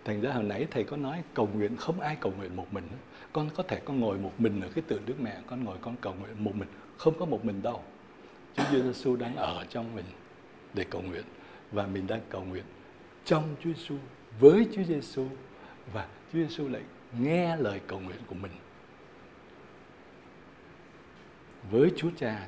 [0.10, 2.84] thành ra hồi nãy thầy có nói cầu nguyện không ai cầu nguyện một mình.
[3.34, 5.96] Con có thể con ngồi một mình ở cái tượng Đức Mẹ con ngồi con
[6.02, 6.68] cầu nguyện một mình
[6.98, 7.84] không có một mình đâu.
[8.56, 10.06] Chúa Giêsu đang ở trong mình
[10.74, 11.24] để cầu nguyện
[11.72, 12.64] và mình đang cầu nguyện
[13.26, 13.96] trong Chúa Giêsu
[14.40, 15.26] với Chúa Giêsu
[15.94, 16.82] và Chúa Giêsu lại
[17.20, 18.52] nghe lời cầu nguyện của mình.
[21.72, 22.48] Với Chúa Cha.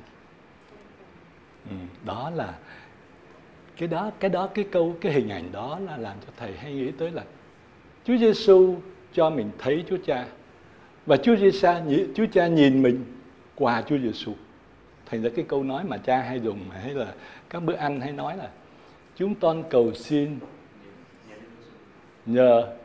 [1.70, 2.58] Ừ, đó là
[3.76, 6.72] cái đó cái đó cái câu cái hình ảnh đó là làm cho thầy hay
[6.72, 7.24] nghĩ tới là
[8.04, 8.76] Chúa Giêsu
[9.12, 10.26] cho mình thấy Chúa Cha.
[11.06, 11.68] Và Chúa Giêsu
[12.14, 13.04] Chúa Cha nhìn mình
[13.54, 14.32] qua Chúa Giêsu
[15.12, 17.14] thành ra cái câu nói mà cha hay dùng hay là
[17.50, 18.48] các bữa ăn hay nói là,
[19.16, 20.38] chúng con cầu xin
[22.26, 22.76] nhờ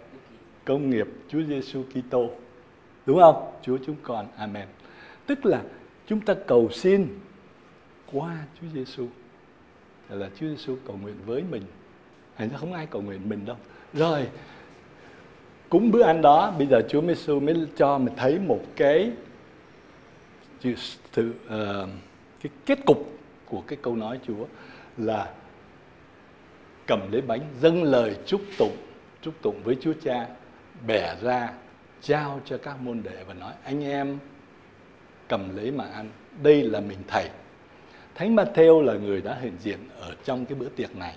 [0.66, 2.30] công nghiệp Chúa Giêsu Kitô.
[3.06, 3.52] Đúng không?
[3.62, 4.68] Chúa chúng con, Amen.
[5.26, 5.62] Tức là
[6.08, 7.08] chúng ta cầu xin
[8.12, 9.08] qua Chúa Giêsu
[10.10, 11.64] là Chúa Giêsu cầu nguyện với mình.
[12.38, 13.58] Thành ra không ai cầu nguyện mình đâu.
[13.94, 14.28] Rồi
[15.70, 19.12] cúng bữa ăn đó bây giờ Chúa Giêsu mới cho mình thấy một cái
[21.12, 21.90] sự uh,
[22.42, 23.12] cái kết cục
[23.46, 24.46] của cái câu nói Chúa
[24.98, 25.34] là
[26.88, 28.78] cầm lấy bánh dâng lời chúc tụng
[29.22, 30.28] chúc tụng với Chúa Cha
[30.88, 31.54] bẻ ra
[32.02, 34.20] trao cho các môn đệ và nói anh em
[35.28, 36.10] cầm lấy mà ăn
[36.44, 37.30] đây là mình thầy.
[38.16, 41.16] Thánh Matthew là người đã hiện diện ở trong cái bữa tiệc này.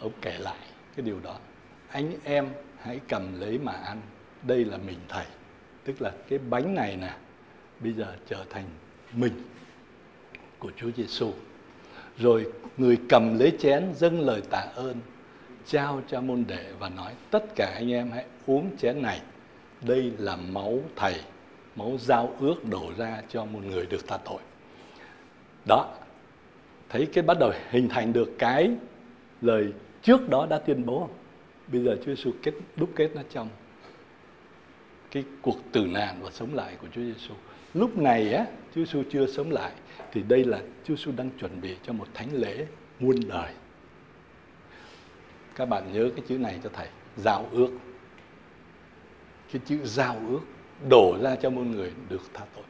[0.00, 0.58] Ông kể lại
[0.96, 1.38] cái điều đó.
[1.88, 2.48] Anh em
[2.82, 4.00] hãy cầm lấy mà ăn.
[4.42, 5.26] Đây là mình thầy.
[5.84, 7.14] Tức là cái bánh này nè,
[7.80, 8.64] bây giờ trở thành
[9.12, 9.32] mình
[10.58, 11.32] của Chúa Giêsu
[12.18, 14.96] rồi người cầm lấy chén, dâng lời tạ ơn,
[15.66, 19.20] trao cho môn đệ và nói, tất cả anh em hãy uống chén này.
[19.80, 21.14] Đây là máu thầy,
[21.76, 24.40] máu giao ước đổ ra cho một người được tha tội.
[25.68, 25.94] Đó,
[26.88, 28.70] thấy cái bắt đầu hình thành được cái
[29.40, 31.19] lời trước đó đã tuyên bố không?
[31.72, 33.48] Bây giờ Chúa Giêsu kết, đúc kết nó trong
[35.10, 37.34] cái cuộc tử nạn và sống lại của Chúa Giêsu
[37.74, 39.72] lúc này á, Chúa Giêsu chưa sống lại,
[40.12, 42.66] thì đây là Chúa Giêsu đang chuẩn bị cho một thánh lễ
[43.00, 43.52] muôn đời.
[45.54, 47.70] Các bạn nhớ cái chữ này cho thầy, giao ước.
[49.52, 50.40] Cái chữ giao ước
[50.88, 52.64] đổ ra cho mọi người được tha tội.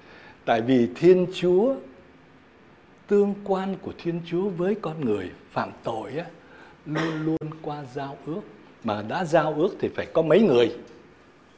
[0.44, 1.74] Tại vì thiên chúa,
[3.06, 6.24] tương quan của thiên chúa với con người phạm tội á,
[6.86, 8.40] luôn luôn qua giao ước
[8.84, 10.76] mà đã giao ước thì phải có mấy người?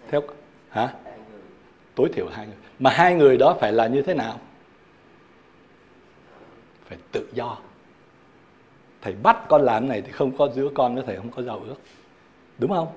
[0.09, 0.23] Theo,
[0.69, 0.95] hả?
[1.95, 2.57] Tối thiểu hai người.
[2.79, 4.41] Mà hai người đó phải là như thế nào?
[6.89, 7.59] Phải tự do.
[9.03, 11.59] Thầy bắt con làm này thì không có giữa con với thầy không có giao
[11.59, 11.77] ước.
[12.59, 12.89] Đúng không?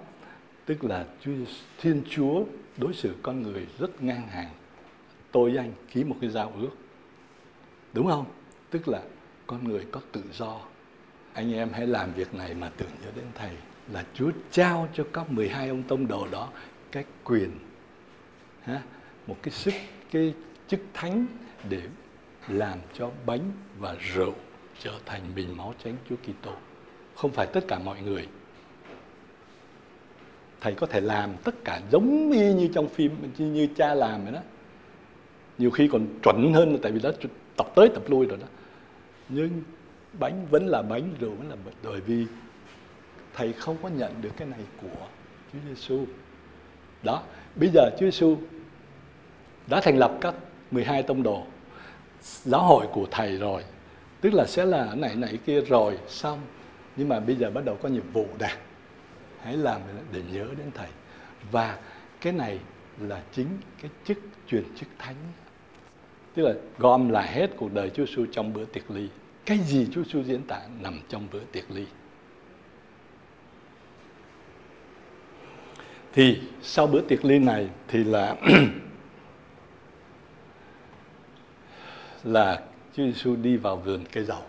[0.66, 1.06] Tức là
[1.82, 2.44] Thiên Chúa
[2.78, 4.50] đối xử con người rất ngang hàng.
[5.32, 6.72] Tôi với anh ký một cái giao ước.
[7.94, 8.26] Đúng không?
[8.70, 9.02] Tức là
[9.48, 10.60] con người có tự do.
[11.34, 13.52] Anh em hãy làm việc này mà tưởng nhớ đến thầy
[13.92, 16.50] là Chúa trao cho các 12 ông tông đồ đó
[16.92, 17.52] cái quyền
[18.62, 18.82] ha,
[19.28, 19.74] một cái sức
[20.12, 20.34] cái
[20.68, 21.26] chức thánh
[21.70, 21.82] để
[22.48, 24.34] làm cho bánh và rượu
[24.80, 26.52] trở thành bình máu chánh Chúa Kitô.
[27.16, 28.28] Không phải tất cả mọi người.
[30.62, 34.24] Thầy có thể làm tất cả giống y như trong phim như, như cha làm
[34.24, 34.40] vậy đó.
[35.58, 37.12] Nhiều khi còn chuẩn hơn là tại vì đó
[37.58, 38.48] tập tới tập lui rồi đó.
[39.30, 39.64] Nhưng
[40.20, 41.56] bánh vẫn là bánh, rượu vẫn là.
[41.84, 42.26] Bởi vì
[43.36, 45.08] thầy không có nhận được cái này của
[45.54, 46.06] Chúa Giêsu.
[47.04, 47.24] Đó,
[47.56, 48.38] bây giờ Chúa Giêsu
[49.68, 50.36] đã thành lập các
[50.72, 51.44] 12 tông đồ
[52.22, 53.64] giáo hội của thầy rồi.
[54.22, 56.40] Tức là sẽ là này này kia rồi xong.
[56.96, 58.58] Nhưng mà bây giờ bắt đầu có nhiệm vụ đã
[59.42, 59.82] hãy làm
[60.14, 60.90] để nhớ đến thầy.
[61.52, 61.80] Và
[62.22, 62.60] cái này
[63.00, 63.48] là chính
[63.82, 64.18] cái chức
[64.48, 65.16] truyền chức thánh.
[66.36, 69.08] Tức là gom lại hết cuộc đời Chúa Giêsu trong bữa tiệc ly.
[69.46, 71.86] Cái gì Chúa Giêsu diễn tả nằm trong bữa tiệc ly?
[76.16, 78.36] Thì sau bữa tiệc ly này thì là
[82.24, 82.62] là
[82.94, 84.42] Chúa Giêsu đi vào vườn cây dầu.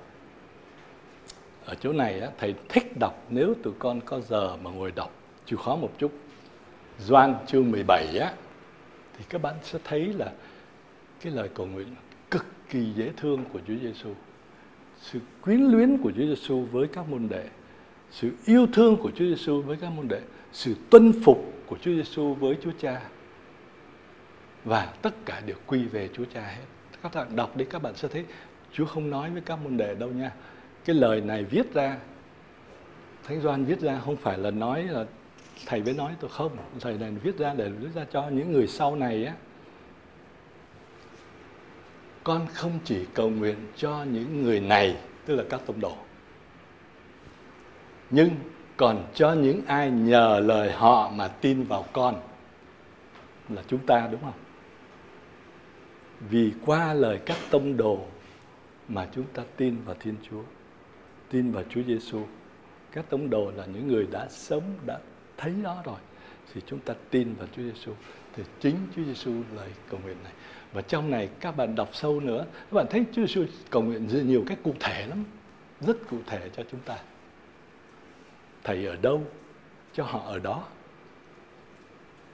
[1.65, 5.11] Ở chỗ này á, thầy thích đọc nếu tụi con có giờ mà ngồi đọc
[5.47, 6.13] chịu khó một chút.
[6.99, 8.33] Doan chương 17 á
[9.19, 10.33] thì các bạn sẽ thấy là
[11.21, 11.89] cái lời cầu nguyện
[12.31, 14.11] cực kỳ dễ thương của Chúa Giêsu.
[15.01, 17.49] Sự quyến luyến của Chúa Giêsu với các môn đệ,
[18.11, 20.21] sự yêu thương của Chúa Giêsu với các môn đệ,
[20.53, 23.03] sự tuân phục của Chúa Giêsu với Chúa Cha.
[24.65, 26.65] Và tất cả đều quy về Chúa Cha hết.
[27.03, 28.25] Các bạn đọc đi, các bạn sẽ thấy
[28.73, 30.33] Chúa không nói với các môn đệ đâu nha.
[30.85, 31.97] Cái lời này viết ra,
[33.25, 35.05] Thánh Doan viết ra không phải là nói là
[35.67, 36.57] thầy mới nói tôi không.
[36.81, 39.35] Thầy này viết ra để viết ra cho những người sau này á.
[42.25, 45.97] Con không chỉ cầu nguyện cho những người này, tức là các tông đồ.
[48.11, 48.31] Nhưng
[48.77, 52.21] còn cho những ai nhờ lời họ mà tin vào con
[53.49, 54.33] là chúng ta đúng không
[56.21, 58.07] vì qua lời các tông đồ
[58.89, 60.43] mà chúng ta tin vào Thiên Chúa,
[61.31, 62.23] tin vào Chúa Giêsu.
[62.93, 64.99] Các tông đồ là những người đã sống, đã
[65.37, 65.99] thấy nó rồi.
[66.55, 67.93] Thì chúng ta tin vào Chúa Giêsu.
[68.33, 70.33] Thì chính Chúa Giêsu lời cầu nguyện này.
[70.73, 74.09] Và trong này các bạn đọc sâu nữa, các bạn thấy Chúa Giêsu cầu nguyện
[74.09, 75.25] rất nhiều cách cụ thể lắm,
[75.81, 76.97] rất cụ thể cho chúng ta.
[78.67, 79.23] Thầy ở đâu,
[79.93, 80.65] cho họ ở đó.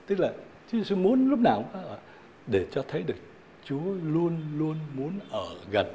[0.06, 0.32] Tức là
[0.68, 1.98] Chúa Giêsu muốn lúc nào cũng ở
[2.46, 3.16] để cho thấy được
[3.64, 5.86] Chúa luôn luôn muốn ở gần.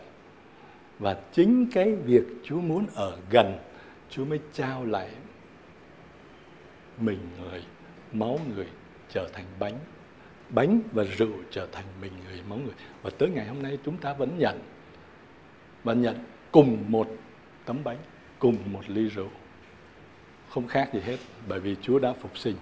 [1.00, 3.58] Và chính cái việc Chúa muốn ở gần,
[4.10, 5.10] Chúa mới trao lại
[6.98, 7.64] mình người,
[8.12, 8.68] máu người
[9.10, 9.80] trở thành bánh.
[10.50, 12.76] Bánh và rượu trở thành mình người, máu người.
[13.02, 14.60] Và tới ngày hôm nay chúng ta vẫn nhận.
[15.84, 16.16] Và nhận
[16.52, 17.08] cùng một
[17.66, 17.98] tấm bánh,
[18.40, 19.30] cùng một ly rượu.
[20.58, 21.18] Không khác gì hết,
[21.48, 22.56] bởi vì Chúa đã phục sinh.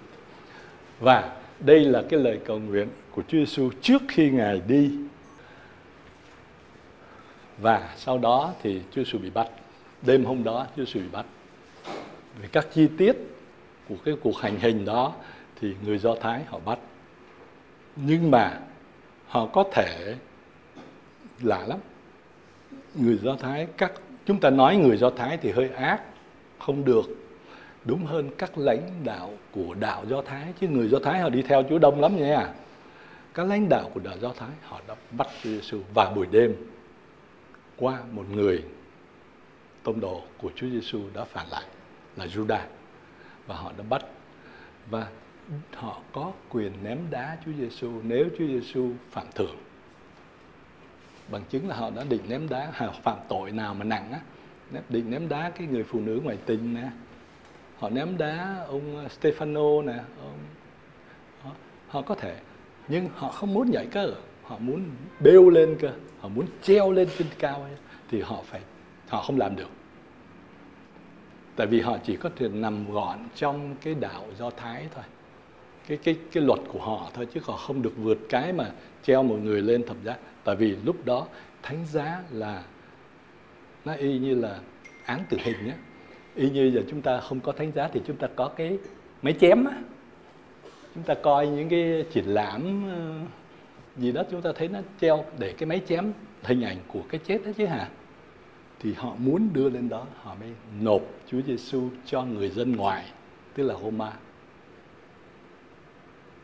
[1.00, 4.92] Và đây là cái lời cầu nguyện của Chúa Giêsu trước khi Ngài đi.
[7.58, 9.48] Và sau đó thì Chúa Giêsu bị bắt.
[10.02, 11.26] Đêm hôm đó Chúa Giêsu bị bắt.
[12.42, 13.16] Về các chi tiết
[13.90, 15.14] của cái cuộc hành hình đó
[15.62, 16.80] thì người Do Thái họ bắt.
[17.96, 18.60] Nhưng mà
[19.28, 20.16] họ có thể
[21.42, 21.80] lạ lắm.
[22.96, 23.92] Người Do Thái các
[24.26, 26.02] chúng ta nói người Do Thái thì hơi ác,
[26.60, 27.25] không được
[27.86, 31.42] đúng hơn các lãnh đạo của đạo Do Thái, chứ người Do Thái họ đi
[31.42, 32.54] theo Chúa đông lắm nha.
[33.34, 36.56] Các lãnh đạo của đạo Do Thái họ đã bắt Chúa Giêsu vào buổi đêm
[37.78, 38.64] qua một người
[39.84, 41.64] tông đồ của Chúa Giêsu đã phản lại
[42.16, 42.66] là Judas
[43.48, 44.02] và họ đã bắt,
[44.90, 45.08] và
[45.76, 49.56] họ có quyền ném đá Chúa Giêsu nếu Chúa Giêsu phạm thượng
[51.32, 54.20] bằng chứng là họ đã định ném đá, họ phạm tội nào mà nặng á.
[54.90, 56.90] Định ném đá cái người phụ nữ ngoại tình nè
[57.80, 60.40] họ ném đá ông Stefano nè ông,
[61.42, 61.52] họ,
[61.88, 62.40] họ có thể
[62.88, 64.14] nhưng họ không muốn nhảy cơ.
[64.44, 65.92] Họ muốn bêu lên cơ.
[66.20, 67.72] Họ muốn treo lên trên cao ấy,
[68.10, 68.62] thì họ phải
[69.08, 69.70] họ không làm được.
[71.56, 75.04] Tại vì họ chỉ có thể nằm gọn trong cái đạo do thái thôi.
[75.88, 78.72] Cái cái cái luật của họ thôi chứ họ không được vượt cái mà
[79.04, 80.18] treo một người lên thập giá.
[80.44, 81.28] Tại vì lúc đó
[81.64, 82.64] thánh giá là
[83.86, 84.60] nó y như là
[85.06, 85.74] án tử hình nhé
[86.36, 88.78] y như giờ chúng ta không có thánh giá thì chúng ta có cái
[89.22, 89.82] máy chém á.
[90.96, 93.14] Chúng ta coi những cái triển lãm ờ,
[93.98, 96.12] gì đó chúng ta thấy nó treo để cái máy chém
[96.44, 97.90] hình ảnh của cái chết đó chứ hả?
[98.80, 100.50] Thì họ muốn đưa lên đó, họ mới
[100.82, 103.06] nộp Chúa Giêsu cho người dân ngoài,
[103.54, 104.14] tức là Roma.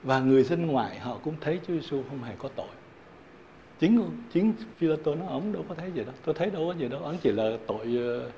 [0.03, 2.67] Và người dân ngoài họ cũng thấy Chúa Giêsu không hề có tội.
[3.79, 6.87] Chính chính Phi-lô-tô nó ông đâu có thấy gì đâu, tôi thấy đâu có gì
[6.87, 8.29] đâu, ông chỉ là tội ờ,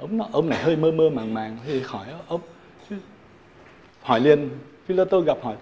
[0.00, 2.40] ông nó ông này hơi mơ mơ màng màng thì hỏi ông
[4.02, 4.50] hỏi liền
[4.86, 5.56] Philoto gặp hỏi,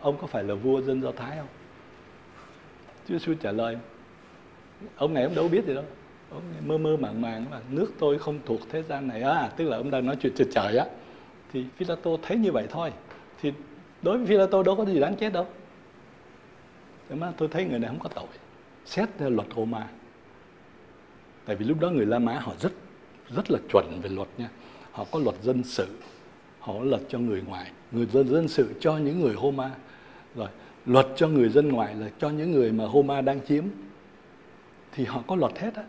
[0.00, 1.46] ông có phải là vua dân do thái không?
[3.08, 3.78] Chúa Giêsu trả lời,
[4.96, 5.84] ông này ông đâu biết gì đâu.
[6.30, 9.64] Ông mơ mơ màng màng là nước tôi không thuộc thế gian này à tức
[9.64, 10.86] là ông đang nói chuyện trời trời á.
[11.52, 12.92] Thì Philoto thấy như vậy thôi.
[13.40, 13.52] Thì
[14.02, 15.46] đối với Philoto đâu có gì đáng chết đâu.
[17.08, 18.26] Nhưng mà tôi thấy người này không có tội.
[18.84, 19.88] Xét theo luật Roma.
[21.44, 22.72] Tại vì lúc đó người La Mã họ rất
[23.30, 24.48] rất là chuẩn về luật nha.
[24.92, 25.86] Họ có luật dân sự
[26.66, 27.70] họ có luật cho người ngoài.
[27.92, 29.70] Người dân dân sự cho những người Roma
[30.34, 30.48] rồi
[30.86, 33.64] luật cho người dân ngoài là cho những người mà Roma đang chiếm.
[34.92, 35.84] Thì họ có luật hết á.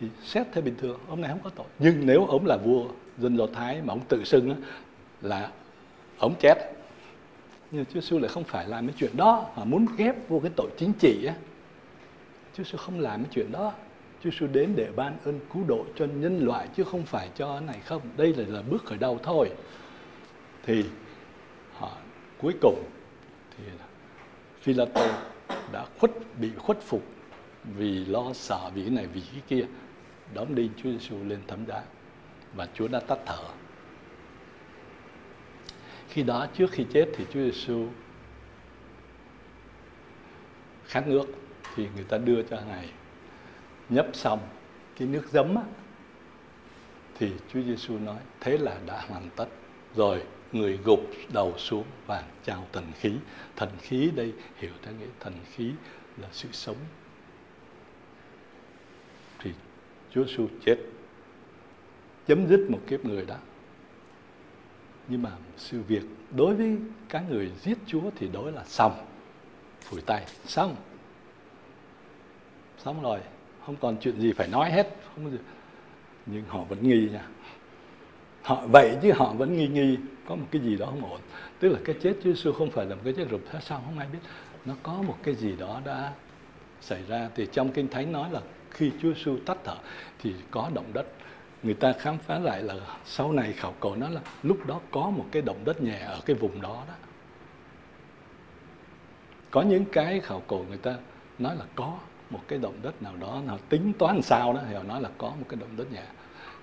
[0.00, 1.66] Thì xét theo bình thường ông này không có tội.
[1.78, 2.86] Nhưng nếu ông là vua
[3.18, 4.56] dân do thái mà ông tự xưng á,
[5.22, 5.50] là
[6.18, 6.72] ông chết.
[7.70, 10.50] Nhưng Chúa Giêsu lại không phải làm cái chuyện đó mà muốn ghép vô cái
[10.56, 11.34] tội chính trị á.
[12.56, 13.72] Chúa Giêsu không làm cái chuyện đó.
[14.24, 17.60] Chúa Giêsu đến để ban ơn cứu độ cho nhân loại chứ không phải cho
[17.60, 19.50] này không đây là, là bước khởi đầu thôi
[20.62, 20.84] thì
[21.72, 21.96] họ
[22.38, 22.84] cuối cùng
[23.56, 23.64] thì
[24.60, 25.06] Phila tô
[25.72, 26.10] đã khuất
[26.40, 27.02] bị khuất phục
[27.76, 29.66] vì lo sợ vì cái này vì cái kia
[30.34, 31.82] đón đi Chúa Giêsu lên thấm giá
[32.54, 33.44] và Chúa đã tắt thở.
[36.08, 37.88] Khi đó trước khi chết thì Chúa Giêsu
[40.84, 41.26] khát nước
[41.74, 42.88] thì người ta đưa cho ngài
[43.88, 44.40] nhấp xong
[44.98, 45.62] cái nước giấm á,
[47.18, 49.46] thì Chúa Giêsu nói thế là đã hoàn tất.
[49.96, 50.22] Rồi
[50.52, 51.00] người gục
[51.32, 53.12] đầu xuống và chào thần khí.
[53.56, 55.72] Thần khí đây hiểu theo nghĩa thần khí
[56.16, 56.76] là sự sống.
[59.38, 59.50] Thì
[60.10, 60.76] Chúa Giêsu chết
[62.26, 63.36] chấm dứt một kiếp người đó.
[65.08, 66.78] Nhưng mà sự việc đối với
[67.08, 69.06] các người giết Chúa thì đối là xong.
[69.80, 70.76] Phủi tay xong.
[72.78, 73.20] Xong rồi
[73.66, 74.96] không còn chuyện gì phải nói hết.
[75.14, 75.38] Không gì.
[76.26, 77.26] nhưng họ vẫn nghi nha.
[78.42, 79.98] Họ, vậy chứ họ vẫn nghi nghi,
[80.28, 81.20] có một cái gì đó không ổn.
[81.60, 83.82] Tức là cái chết Chúa Giêsu không phải là một cái chết rụp thế sao
[83.84, 84.18] không ai biết?
[84.64, 86.12] Nó có một cái gì đó đã
[86.80, 87.28] xảy ra.
[87.34, 88.40] Thì trong kinh thánh nói là
[88.70, 89.76] khi Chúa Giêsu tắt thở
[90.18, 91.06] thì có động đất.
[91.62, 95.10] Người ta khám phá lại là sau này khảo cổ nó là lúc đó có
[95.10, 96.94] một cái động đất nhẹ ở cái vùng đó đó.
[99.50, 100.96] Có những cái khảo cổ người ta
[101.38, 101.98] nói là có
[102.30, 105.10] một cái động đất nào đó, nào tính toán sao đó thì họ nói là
[105.18, 106.02] có một cái động đất nhẹ.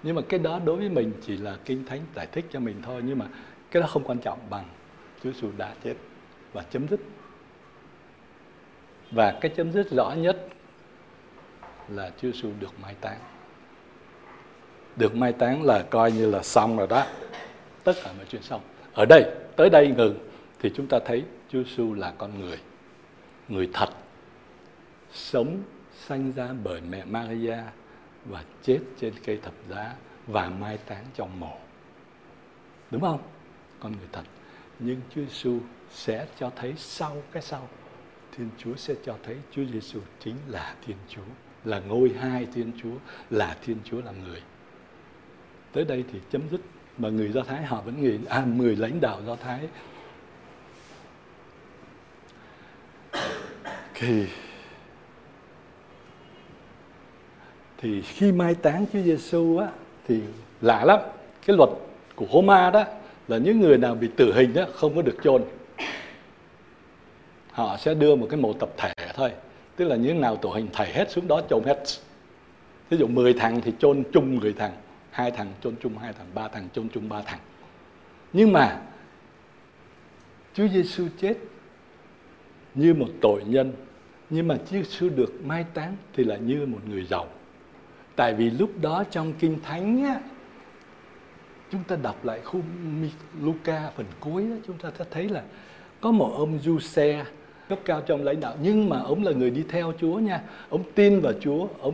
[0.04, 2.82] Nhưng mà cái đó đối với mình chỉ là kinh thánh giải thích cho mình
[2.86, 3.26] thôi, nhưng mà
[3.72, 4.66] cái đó không quan trọng bằng
[5.24, 5.94] Chúa Giêsu đã chết
[6.54, 7.00] và chấm dứt.
[9.12, 10.48] Và cái chấm dứt rõ nhất
[11.90, 13.20] là Chúa Giêsu được mai táng.
[14.96, 17.06] Được mai táng là coi như là xong rồi đó.
[17.84, 18.62] Tất cả mọi chuyện xong.
[18.94, 20.20] Ở đây, tới đây ngừng,
[20.60, 22.58] thì chúng ta thấy Chúa Giêsu là con người.
[23.50, 23.90] Người thật
[25.14, 25.64] sống
[26.08, 27.58] sanh ra bởi mẹ Maria
[28.26, 29.96] và chết trên cây thập giá
[30.28, 31.58] và mai táng trong mộ.
[32.92, 33.22] Đúng không?
[33.80, 34.24] Con người thật.
[34.80, 35.60] Nhưng Chúa Giêsu
[35.92, 37.70] sẽ cho thấy sau cái sau.
[38.38, 41.22] Thiên Chúa sẽ cho thấy Chúa Giêsu chính là Thiên Chúa,
[41.66, 42.96] là ngôi hai Thiên Chúa,
[43.30, 44.42] là Thiên Chúa làm người.
[45.72, 46.62] Tới đây thì chấm dứt
[46.98, 49.68] mà người Do Thái họ vẫn nghĩ à mười lãnh đạo Do Thái.
[53.94, 54.28] Thì
[57.82, 59.68] thì khi mai táng Chúa Giêsu á,
[60.08, 60.20] thì
[60.62, 61.00] lạ lắm.
[61.46, 61.70] Cái luật
[62.16, 62.84] của Roma đó
[63.28, 65.44] là những người nào bị tử hình đó không có được chôn.
[67.52, 69.32] Họ sẽ đưa một cái mộ tập thể thôi.
[69.76, 71.84] Tức là những nào tử hình thầy hết xuống đó chôn hết.
[72.90, 74.72] Ví dụ 10 thằng thì chôn chung 10 thằng,
[75.12, 77.40] hai thằng chôn chung hai thằng, ba thằng chôn chung ba thằng.
[78.34, 78.82] Nhưng mà
[80.54, 81.34] Chúa Giêsu chết
[82.76, 83.74] như một tội nhân,
[84.30, 87.28] nhưng mà Chúa Giêsu được mai táng thì là như một người giàu
[88.22, 90.20] tại vì lúc đó trong kinh thánh á,
[91.72, 92.62] chúng ta đọc lại khu
[93.42, 95.44] Luca phần cuối đó, chúng ta sẽ thấy là
[96.02, 97.26] có một ông du xe
[97.70, 98.56] cấp cao trong lãnh đạo.
[98.62, 100.42] Nhưng mà ông là người đi theo Chúa nha.
[100.70, 101.94] Ông tin vào Chúa ông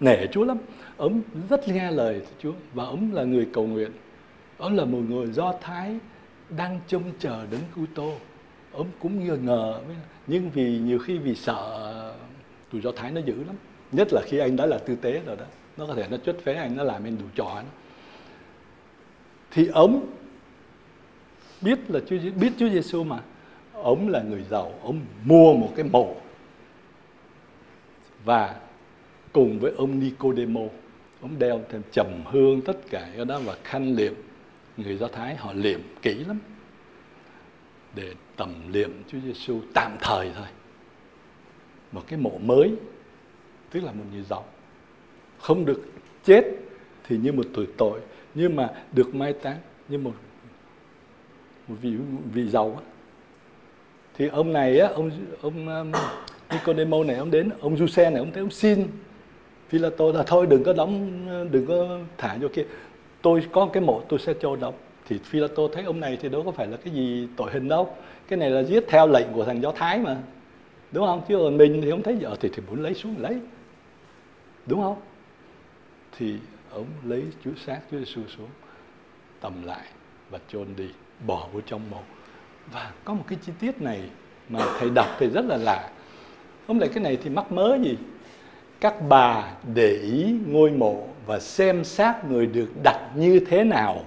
[0.00, 0.58] nể Chúa lắm.
[0.96, 3.90] Ông rất nghe lời Chúa và ông là người cầu nguyện.
[4.58, 5.98] Ông là một người Do Thái
[6.56, 8.12] đang trông chờ đến cứu tô
[8.72, 9.80] ông cũng ngờ ngờ.
[10.26, 12.14] Nhưng vì nhiều khi vì sợ
[12.72, 13.56] tụi Do Thái nó dữ lắm
[13.92, 15.44] nhất là khi anh đã là tư tế rồi đó.
[15.76, 17.68] Nó có thể nó chốt phế, anh nó làm anh đủ trò đó.
[19.50, 20.06] thì ông
[21.60, 23.20] biết là Chúa biết Chúa Giêsu mà.
[23.72, 26.16] Ông là người giàu ông mua một cái mộ
[28.24, 28.60] và
[29.32, 30.60] cùng với ông Nicodemo
[31.20, 34.14] ông đeo thêm trầm hương tất cả cái đó và khăn liệm.
[34.76, 36.38] Người Do Thái họ liệm kỹ lắm
[37.94, 40.46] để tầm liệm Chúa Giêsu tạm thời thôi.
[41.92, 42.72] Một cái mộ mới
[43.70, 44.44] tức là một người giàu.
[45.38, 45.84] Không được
[46.24, 46.44] chết
[47.08, 48.00] thì như một tuổi tội,
[48.34, 49.56] nhưng mà được mai táng
[49.88, 50.12] như một
[51.68, 51.96] một vị
[52.32, 52.90] vị giàu á.
[54.16, 55.10] Thì ông này á, ông
[55.42, 55.92] ông um,
[56.50, 58.86] Nicodemo này ông đến, ông Giuse này ông thấy ông xin.
[59.68, 61.20] Philato là thôi, đừng có đóng,
[61.52, 62.64] đừng có thả vô kia.
[63.22, 64.74] Tôi có cái mộ, tôi sẽ cho đóng.
[65.08, 67.94] Thì Philato thấy ông này thì đâu có phải là cái gì tội hình đâu.
[68.28, 70.16] Cái này là giết theo lệnh của thằng Do Thái mà.
[70.92, 71.22] Đúng không?
[71.28, 72.16] Chứ còn mình thì không thấy.
[72.20, 73.38] Vợ thì thì muốn lấy xuống, lấy
[74.68, 75.00] đúng không?
[76.18, 76.36] Thì
[76.70, 78.48] ông lấy chúa xác, chúa giêsu xuống,
[79.40, 79.86] tầm lại
[80.30, 80.88] và chôn đi,
[81.26, 82.00] bỏ vô trong mộ.
[82.72, 84.10] Và có một cái chi tiết này
[84.48, 85.90] mà thầy đọc thì rất là lạ.
[86.66, 87.96] Ông lại cái này thì mắc mớ gì
[88.80, 94.04] các bà để ý ngôi mộ và xem xác người được đặt như thế nào.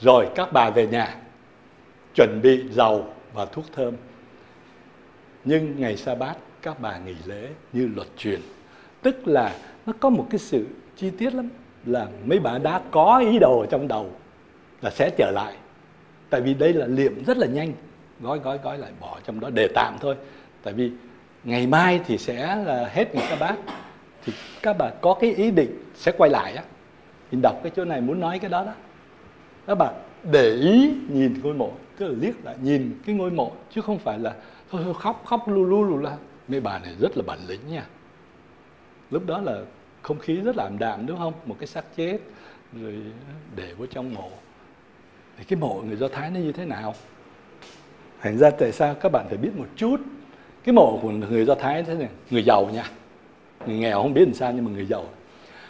[0.00, 1.16] Rồi các bà về nhà,
[2.14, 3.94] chuẩn bị dầu và thuốc thơm.
[5.44, 8.40] Nhưng ngày sa bát các bà nghỉ lễ như luật truyền
[9.02, 9.54] tức là
[9.86, 11.48] nó có một cái sự chi tiết lắm
[11.86, 14.10] là mấy bà đã có ý đồ trong đầu
[14.82, 15.54] là sẽ trở lại.
[16.30, 17.72] Tại vì đây là liệm rất là nhanh
[18.20, 20.16] gói gói gói lại bỏ trong đó để tạm thôi.
[20.62, 20.90] Tại vì
[21.44, 23.54] ngày mai thì sẽ là hết một các bác
[24.24, 24.32] thì
[24.62, 26.62] các bà có cái ý định sẽ quay lại á.
[27.32, 28.72] Mình đọc cái chỗ này muốn nói cái đó đó.
[29.66, 29.90] Các bà
[30.30, 33.98] để ý nhìn ngôi mộ tức là liếc lại nhìn cái ngôi mộ chứ không
[33.98, 34.34] phải là
[34.70, 36.16] thôi, thôi khóc khóc lu lu lu la.
[36.48, 37.84] Mấy bà này rất là bản lĩnh nha
[39.10, 39.62] lúc đó là
[40.02, 41.32] không khí rất là ảm đạm, đúng không?
[41.46, 42.18] Một cái xác chết,
[42.80, 42.94] rồi
[43.56, 44.30] để vô trong mộ.
[45.38, 46.94] Thì cái mộ người do thái nó như thế nào?
[48.20, 50.00] Thành ra tại sao các bạn phải biết một chút?
[50.64, 52.84] Cái mộ của người do thái thế này, người giàu nha.
[53.66, 55.04] Người nghèo không biết làm sao nhưng mà người giàu.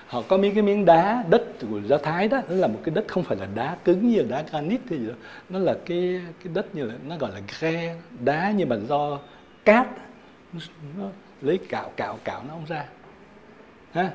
[0.06, 2.94] Họ có mấy cái miếng đá, đất của do thái đó, nó là một cái
[2.94, 5.14] đất không phải là đá cứng như là đá granite hay gì đó
[5.48, 9.18] nó là cái cái đất như là, nó gọi là ghe, đá nhưng mà do
[9.64, 9.86] cát.
[10.98, 11.08] Nó
[11.42, 12.86] lấy cạo cạo cạo nó không ra
[13.92, 14.10] ha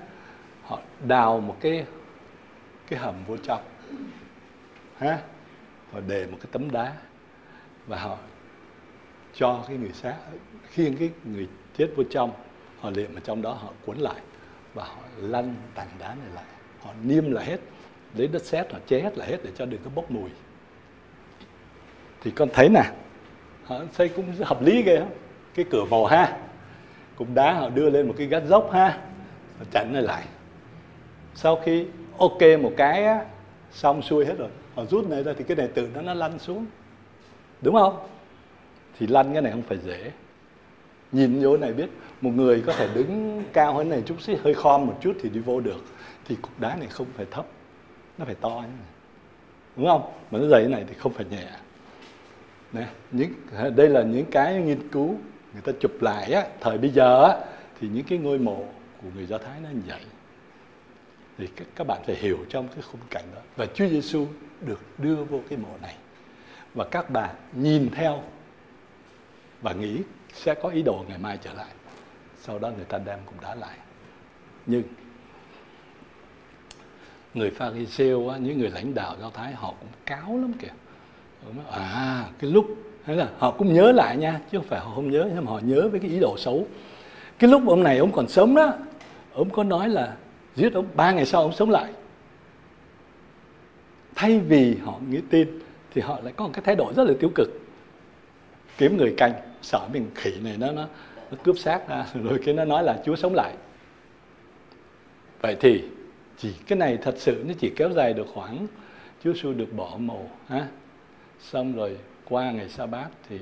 [0.64, 1.86] họ đào một cái
[2.88, 3.62] cái hầm vô trong.
[4.98, 5.20] Ha
[5.94, 6.94] họ để một cái tấm đá
[7.88, 8.18] và họ
[9.34, 10.16] cho cái người xác
[10.70, 11.48] khiêng cái người
[11.78, 12.32] chết vô trong,
[12.80, 14.22] họ liệm ở trong đó, họ cuốn lại
[14.74, 16.44] và họ lăn tảng đá này lại.
[16.82, 17.60] Họ niêm lại hết,
[18.16, 20.30] lấy đất sét, họ chế hết lại hết để cho đừng có bốc mùi.
[22.22, 22.84] Thì con thấy nè,
[23.64, 25.14] họ xây cũng hợp lý ghê không
[25.56, 26.38] cái cửa màu ha,
[27.16, 29.00] cục đá họ đưa lên một cái gác dốc ha
[29.60, 30.24] nó chặn nó lại.
[31.36, 31.86] Sau khi
[32.18, 33.26] ok một cái á,
[33.72, 34.50] xong xuôi hết rồi.
[34.76, 36.66] Họ rút này ra thì cái này tự nó nó lăn xuống.
[37.62, 38.08] Đúng không?
[39.00, 40.12] Thì lăn cái này không phải dễ.
[41.12, 41.90] Nhìn vô này biết
[42.22, 45.30] một người có thể đứng cao hơn này chút xíu hơi khom một chút thì
[45.30, 45.84] đi vô được.
[46.28, 47.46] Thì cục đá này không phải thấp
[48.18, 48.92] nó phải to như này.
[49.76, 50.12] Đúng không?
[50.32, 51.48] Mà nó dày như này thì không phải nhẹ.
[52.74, 53.30] Nè, những
[53.76, 55.16] đây là những cái nghiên cứu
[55.54, 57.38] người ta chụp lại á, thời bây giờ á,
[57.80, 58.66] thì những cái ngôi mộ
[59.06, 60.02] của người Do Thái nó như vậy
[61.38, 63.42] thì các, các bạn phải hiểu trong cái khung cảnh đó.
[63.56, 64.28] Và Chúa Giêsu
[64.62, 65.96] được đưa vô cái mộ này.
[66.74, 68.24] Và các bạn nhìn theo
[69.62, 70.02] và nghĩ
[70.34, 71.72] sẽ có ý đồ ngày mai trở lại.
[72.42, 73.78] Sau đó người ta đem cũng đá lại.
[74.66, 74.84] Nhưng
[77.34, 80.74] người pha ri siêu những người lãnh đạo do thái họ cũng cáo lắm kìa.
[81.72, 82.66] À cái lúc
[83.04, 85.52] hay là họ cũng nhớ lại nha chứ không phải họ không nhớ nhưng mà
[85.52, 86.68] họ nhớ với cái ý đồ xấu.
[87.40, 88.74] Cái lúc ông này ông còn sống đó
[89.36, 90.16] ông có nói là
[90.56, 91.94] giết ông, ba ngày sau ông sống lại.
[94.16, 95.60] Thay vì họ nghĩ tin,
[95.94, 97.50] thì họ lại có một cái thái độ rất là tiêu cực.
[98.78, 100.88] Kiếm người canh, sợ mình khỉ này nó nó
[101.32, 103.54] nó cướp xác ra, rồi cái nó nói là Chúa sống lại.
[105.42, 105.84] Vậy thì
[106.38, 108.68] chỉ cái này thật sự nó chỉ kéo dài được khoảng,
[109.24, 110.68] Chúa xu được bỏ mồ, ha?
[111.40, 111.98] Xong rồi
[112.30, 113.40] qua ngày sa bát thì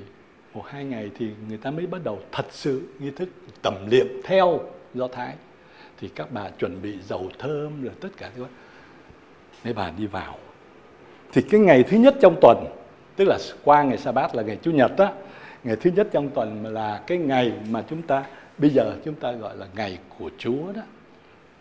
[0.54, 3.28] một hai ngày thì người ta mới bắt đầu thật sự nghi thức
[3.62, 4.60] tẩm liệm theo
[4.94, 5.34] do thái
[6.00, 8.48] thì các bà chuẩn bị dầu thơm rồi tất cả các
[9.64, 10.38] mấy bà đi vào.
[11.32, 12.64] Thì cái ngày thứ nhất trong tuần,
[13.16, 15.12] tức là qua ngày sa bát là ngày chủ nhật á,
[15.64, 18.24] ngày thứ nhất trong tuần là cái ngày mà chúng ta,
[18.58, 20.82] bây giờ chúng ta gọi là ngày của Chúa đó,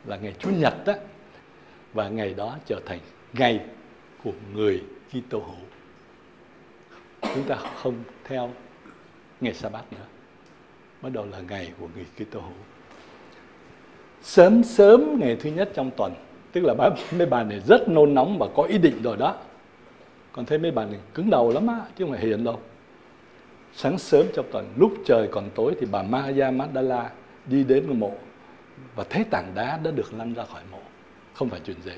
[0.05, 0.93] là ngày Chủ nhật đó
[1.93, 2.99] và ngày đó trở thành
[3.33, 3.59] ngày
[4.23, 5.55] của người Kitô hữu.
[7.35, 8.51] Chúng ta không theo
[9.41, 10.05] ngày sa bát nữa,
[11.01, 12.51] bắt đầu là ngày của người Kitô hữu
[14.23, 16.13] sớm sớm ngày thứ nhất trong tuần.
[16.51, 16.73] Tức là
[17.17, 19.35] mấy bà này rất nôn nóng và có ý định rồi đó.
[20.31, 22.59] Còn thấy mấy bà này cứng đầu lắm á chứ không phải hiền đâu.
[23.73, 27.11] Sáng sớm trong tuần lúc trời còn tối thì bà Maria Madala
[27.45, 28.11] đi đến ngôi mộ.
[28.95, 30.79] Và thấy tảng đá đã được lăn ra khỏi mộ.
[31.33, 31.97] Không phải chuyện dễ.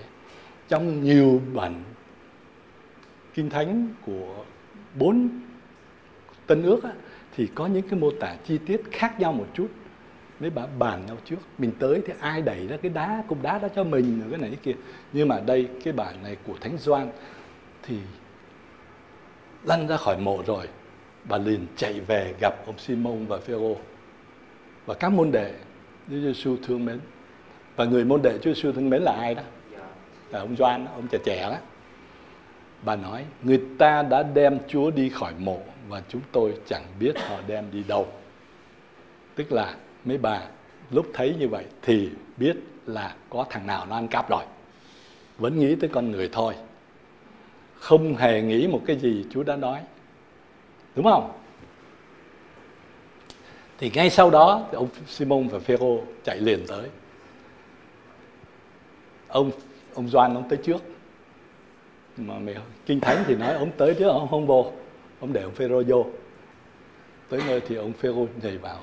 [0.67, 1.84] Trong nhiều bản
[3.34, 4.36] kinh thánh của
[4.99, 5.30] bốn
[6.47, 6.91] tân ước á,
[7.36, 9.67] thì có những cái mô tả chi tiết khác nhau một chút
[10.39, 13.59] mới bà bàn nhau trước, mình tới thì ai đẩy ra cái đá, cục đá
[13.59, 14.81] đó cho mình, rồi cái này cái kia.
[15.13, 17.11] Nhưng mà đây, cái bản này của thánh doan
[17.83, 17.97] thì
[19.63, 20.67] lăn ra khỏi mộ rồi.
[21.23, 23.75] Bà liền chạy về gặp ông Simon và Phêrô
[24.86, 25.53] và các môn đệ.
[26.09, 26.99] Chúa Giêsu thương mến.
[27.75, 29.43] Và người môn đệ Chúa Giêsu thương mến là ai đó?
[30.29, 31.57] Là ông Doan, ông trẻ trẻ đó.
[32.81, 37.13] Bà nói, người ta đã đem Chúa đi khỏi mộ và chúng tôi chẳng biết
[37.27, 38.07] họ đem đi đâu.
[39.36, 39.75] Tức là
[40.05, 40.41] mấy bà
[40.91, 44.43] lúc thấy như vậy thì biết là có thằng nào nó ăn cắp rồi.
[45.37, 46.55] Vẫn nghĩ tới con người thôi.
[47.75, 49.79] Không hề nghĩ một cái gì Chúa đã nói.
[50.95, 51.31] Đúng không?
[53.77, 56.89] Thì ngay sau đó ông Simon và Phêrô chạy liền tới.
[59.27, 59.51] Ông
[59.93, 60.83] ông Doan ông tới trước.
[62.17, 64.71] Mà mày, kinh thánh thì nói ông tới chứ ông không vô.
[65.19, 66.05] Ông để ông Phêrô vô.
[67.29, 68.79] Tới nơi thì ông Phêrô nhảy vào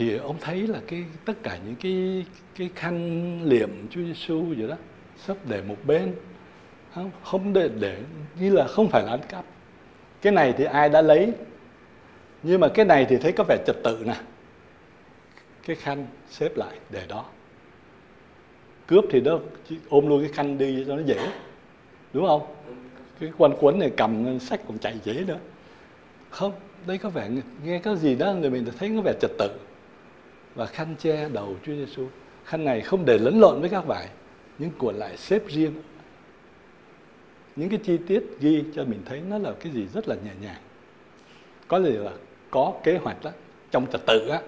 [0.00, 2.24] thì ông thấy là cái, tất cả những cái
[2.54, 4.76] cái khăn liệm Chúa Giêsu vậy đó,
[5.26, 6.14] sắp để một bên.
[6.94, 7.98] Không không để để,
[8.40, 9.44] như là không phải là ăn cắp.
[10.22, 11.32] Cái này thì ai đã lấy?
[12.42, 14.14] Nhưng mà cái này thì thấy có vẻ trật tự nè.
[15.66, 17.24] Cái khăn xếp lại để đó.
[18.86, 19.38] Cướp thì đó
[19.88, 21.28] ôm luôn cái khăn đi cho nó dễ,
[22.12, 22.42] đúng không?
[23.20, 25.38] Cái quanh quấn này cầm sách còn chạy dễ nữa.
[26.30, 26.52] Không,
[26.86, 27.30] đây có vẻ,
[27.64, 29.50] nghe cái gì đó người mình thấy có vẻ trật tự
[30.54, 32.06] và khăn che đầu Chúa Giêsu
[32.44, 34.08] khăn này không để lẫn lộn với các vải,
[34.58, 35.72] nhưng cuộn lại xếp riêng.
[37.56, 40.30] Những cái chi tiết ghi cho mình thấy nó là cái gì rất là nhẹ
[40.42, 40.60] nhàng.
[41.68, 42.12] Có gì là
[42.50, 43.30] có kế hoạch đó,
[43.70, 44.40] trong trật tự á,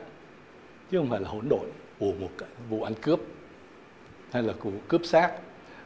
[0.91, 1.67] chứ không phải là hỗn độn
[1.99, 2.31] vụ một
[2.71, 3.21] vụ ăn cướp,
[4.33, 5.31] hay là vụ cướp xác.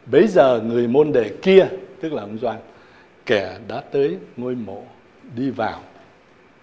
[0.06, 1.68] Bấy giờ người môn đệ kia,
[2.00, 2.56] tức là ông doan,
[3.26, 4.84] kẻ đã tới ngôi mộ
[5.36, 5.82] đi vào,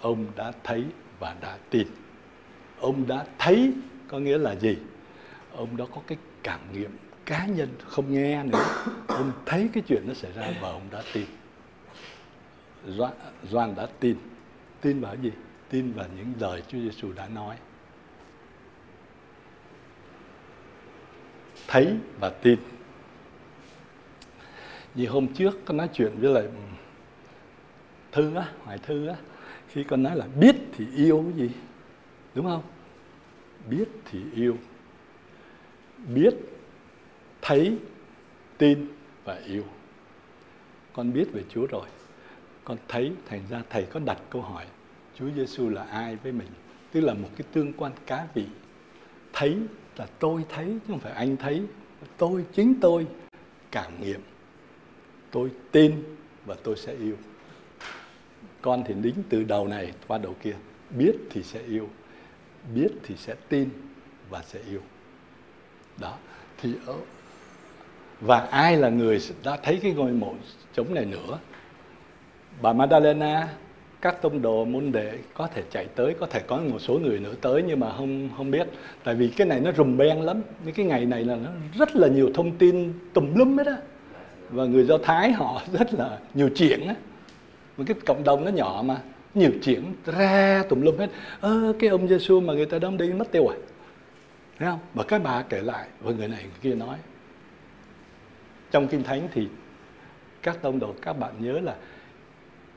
[0.02, 0.84] ông đã thấy
[1.20, 1.88] và đã tin
[2.84, 3.74] ông đã thấy
[4.08, 4.78] có nghĩa là gì?
[5.56, 6.92] Ông đó có cái cảm nghiệm
[7.26, 8.66] cá nhân không nghe nữa.
[9.08, 11.26] Ông thấy cái chuyện nó xảy ra và ông đã tin.
[12.88, 13.14] Doan,
[13.50, 14.18] doan đã tin.
[14.82, 15.32] Tin vào gì?
[15.70, 17.56] Tin vào những lời Chúa Giêsu đã nói.
[21.68, 22.60] Thấy và tin.
[24.96, 26.50] Như hôm trước con nói chuyện với lại ừ,
[28.12, 29.16] thư á hoài thư á
[29.68, 31.56] khi con nói là biết thì yêu cái gì?
[32.36, 32.62] Đúng không?
[33.70, 34.58] Biết thì yêu.
[36.16, 36.34] Biết,
[37.42, 37.78] thấy,
[38.58, 38.88] tin
[39.24, 39.64] và yêu.
[40.94, 41.88] Con biết về Chúa rồi.
[42.64, 44.66] Con thấy thành ra thầy có đặt câu hỏi,
[45.16, 46.48] Chúa Giêsu là ai với mình?
[46.92, 48.46] Tức là một cái tương quan cá vị.
[49.34, 49.58] Thấy
[49.98, 51.64] là tôi thấy, chứ không phải anh thấy.
[52.18, 53.08] Tôi, chính tôi,
[53.72, 54.22] cảm nghiệm.
[55.32, 56.04] Tôi tin
[56.46, 57.18] và tôi sẽ yêu.
[58.62, 60.56] Con thì đính từ đầu này qua đầu kia.
[60.98, 61.90] Biết thì sẽ yêu
[62.76, 63.70] biết thì sẽ tin
[64.30, 64.82] và sẽ yêu.
[65.98, 66.14] Đó,
[66.62, 66.96] thì ở
[68.22, 70.34] và ai là người đã thấy cái ngôi mộ
[70.74, 71.40] trống này nữa,
[72.62, 73.48] bà Madalena
[74.04, 77.20] các tông đồ, môn đệ có thể chạy tới, có thể có một số người
[77.20, 78.68] nữa tới nhưng mà không không biết.
[79.04, 80.42] Tại vì cái này nó rùm beng lắm.
[80.66, 83.78] Những cái ngày này là nó rất là nhiều thông tin tùm lum hết á.
[84.50, 86.96] Và người do thái họ rất là nhiều chuyện á.
[87.78, 88.98] Một cái cộng đồng nó nhỏ mà
[89.34, 91.10] nhiều chuyện ra tùm lum hết.
[91.40, 93.58] Ơ, cái ông Giêsu mà người ta đóng đi mất tiêu rồi
[94.60, 94.80] thấy không?
[94.94, 96.98] Và cái bà kể lại, và người này người kia nói.
[98.72, 99.48] Trong kinh thánh thì
[100.42, 101.76] các tông đồ, các bạn nhớ là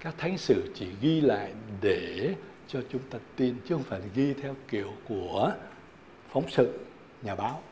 [0.01, 2.35] các thánh sử chỉ ghi lại để
[2.69, 5.53] cho chúng ta tin, chứ không phải ghi theo kiểu của
[6.31, 6.79] phóng sự,
[7.23, 7.63] nhà báo.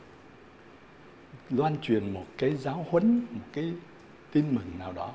[1.50, 3.72] Loan truyền một cái giáo huấn, một cái
[4.32, 5.12] tin mừng nào đó.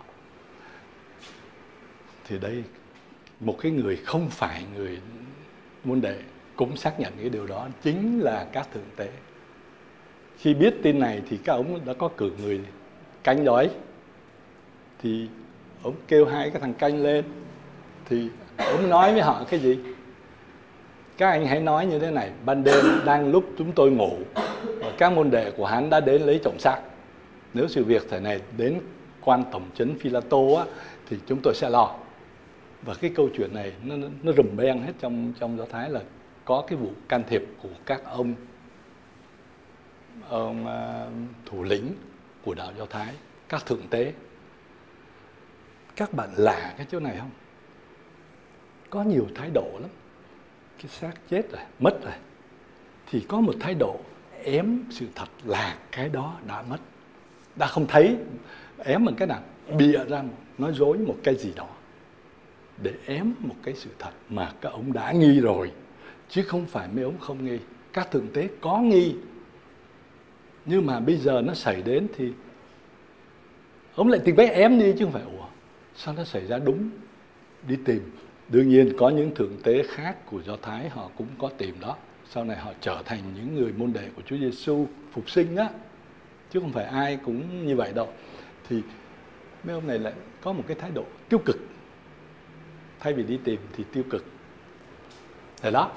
[2.28, 2.64] Thì đây
[3.40, 5.00] một cái người không phải người
[5.84, 6.16] môn đệ
[6.56, 9.10] cũng xác nhận cái điều đó chính là các thượng tế.
[10.38, 12.60] Khi biết tin này thì các ông đã có cử người
[13.24, 13.70] canh đói.
[15.02, 15.28] Thì
[15.84, 17.26] ông kêu hai cái thằng canh lên
[18.10, 19.80] thì ông nói với họ cái gì?
[21.18, 24.18] Các anh hãy nói như thế này ban đêm đang lúc chúng tôi ngủ
[24.64, 26.82] và các môn đệ của hắn đã đến lấy trộm xác.
[27.54, 28.80] Nếu sự việc thể này đến
[29.22, 30.66] quan tổng trấn Philato á,
[31.10, 31.96] thì chúng tôi sẽ lo
[32.82, 36.02] và cái câu chuyện này, nó nó rùm beng hết trong trong do thái là
[36.46, 38.36] có cái vụ can thiệp của các ông
[40.30, 41.08] ông à,
[41.46, 41.94] thủ lĩnh
[42.44, 43.14] của đạo do thái,
[43.50, 44.14] các thượng tế.
[45.96, 47.32] Các bạn lạ cái chỗ này không?
[48.90, 49.90] Có nhiều thái độ lắm.
[50.78, 52.14] Cái xác chết rồi, mất rồi.
[53.12, 54.00] Thì có một thái độ
[54.44, 56.78] ém sự thật là cái đó đã mất.
[57.56, 58.18] Đã không thấy,
[58.78, 59.42] ém bằng cái nào?
[59.78, 60.24] Bịa ra,
[60.58, 61.68] nói dối một cái gì đó
[62.84, 65.72] để ém một cái sự thật mà các ông đã nghi rồi.
[66.30, 67.58] Chứ không phải mấy ông không nghi.
[67.94, 69.16] Các thượng tế có nghi.
[70.66, 72.32] Nhưng mà bây giờ nó xảy đến thì
[73.96, 75.46] ông lại tìm cách ém đi chứ không phải, ủa,
[75.96, 76.90] sao nó xảy ra đúng?
[77.68, 78.12] Đi tìm.
[78.50, 81.96] Đương nhiên có những thượng tế khác của do thái họ cũng có tìm đó.
[82.30, 85.70] Sau này họ trở thành những người môn đệ của Chúa Giêsu phục sinh á.
[86.52, 88.08] Chứ không phải ai cũng như vậy đâu.
[88.70, 88.82] Thì
[89.64, 91.58] mấy ông này lại có một cái thái độ tiêu cực
[93.00, 94.26] thay vì đi tìm thì tiêu cực.
[95.62, 95.92] Thế đó,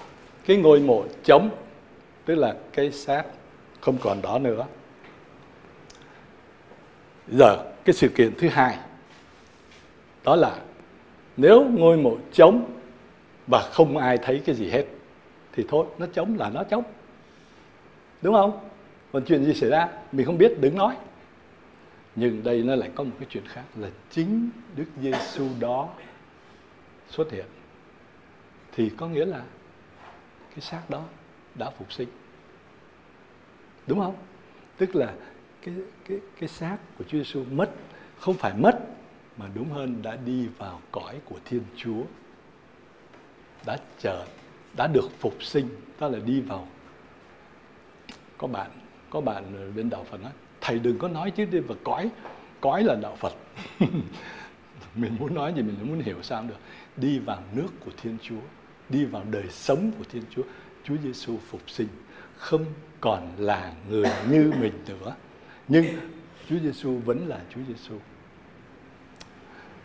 [0.46, 1.50] cái ngôi mộ trống
[2.24, 3.24] tức là cái xác
[3.80, 4.66] không còn đó nữa.
[7.28, 8.78] Giờ, cái sự kiện thứ hai,
[10.24, 10.58] đó là
[11.36, 12.72] nếu ngôi mộ trống
[13.46, 14.84] và không ai thấy cái gì hết,
[15.52, 16.84] thì thôi, nó trống là nó trống
[18.22, 18.68] đúng không?
[19.12, 20.96] Còn chuyện gì xảy ra, mình không biết, đừng nói.
[22.14, 25.88] Nhưng đây nó lại có một cái chuyện khác, là chính Đức Giêsu đó
[27.12, 27.46] xuất hiện,
[28.72, 29.44] thì có nghĩa là
[30.50, 31.04] cái xác đó
[31.54, 32.08] đã phục sinh.
[33.86, 34.14] Đúng không?
[34.76, 35.14] Tức là
[35.62, 35.74] cái
[36.08, 37.70] cái cái xác của Chúa Giêsu mất,
[38.18, 38.78] không phải mất,
[39.36, 42.02] mà đúng hơn đã đi vào cõi của Thiên Chúa.
[43.66, 44.26] Đã chờ,
[44.76, 45.68] đã được phục sinh
[46.00, 46.68] đó là đi vào.
[48.38, 48.70] Có bạn
[49.10, 52.10] có bạn bên đạo Phật nói, thầy đừng có nói chứ đi vào cõi
[52.60, 53.32] cõi là đạo Phật.
[54.94, 56.56] Mình muốn nói gì mình muốn hiểu sao được
[56.96, 58.40] đi vào nước của Thiên Chúa,
[58.88, 60.42] đi vào đời sống của Thiên Chúa.
[60.84, 61.88] Chúa Giêsu phục sinh,
[62.36, 62.64] không
[63.00, 65.14] còn là người như mình nữa.
[65.68, 65.86] Nhưng
[66.48, 67.94] Chúa Giêsu vẫn là Chúa Giêsu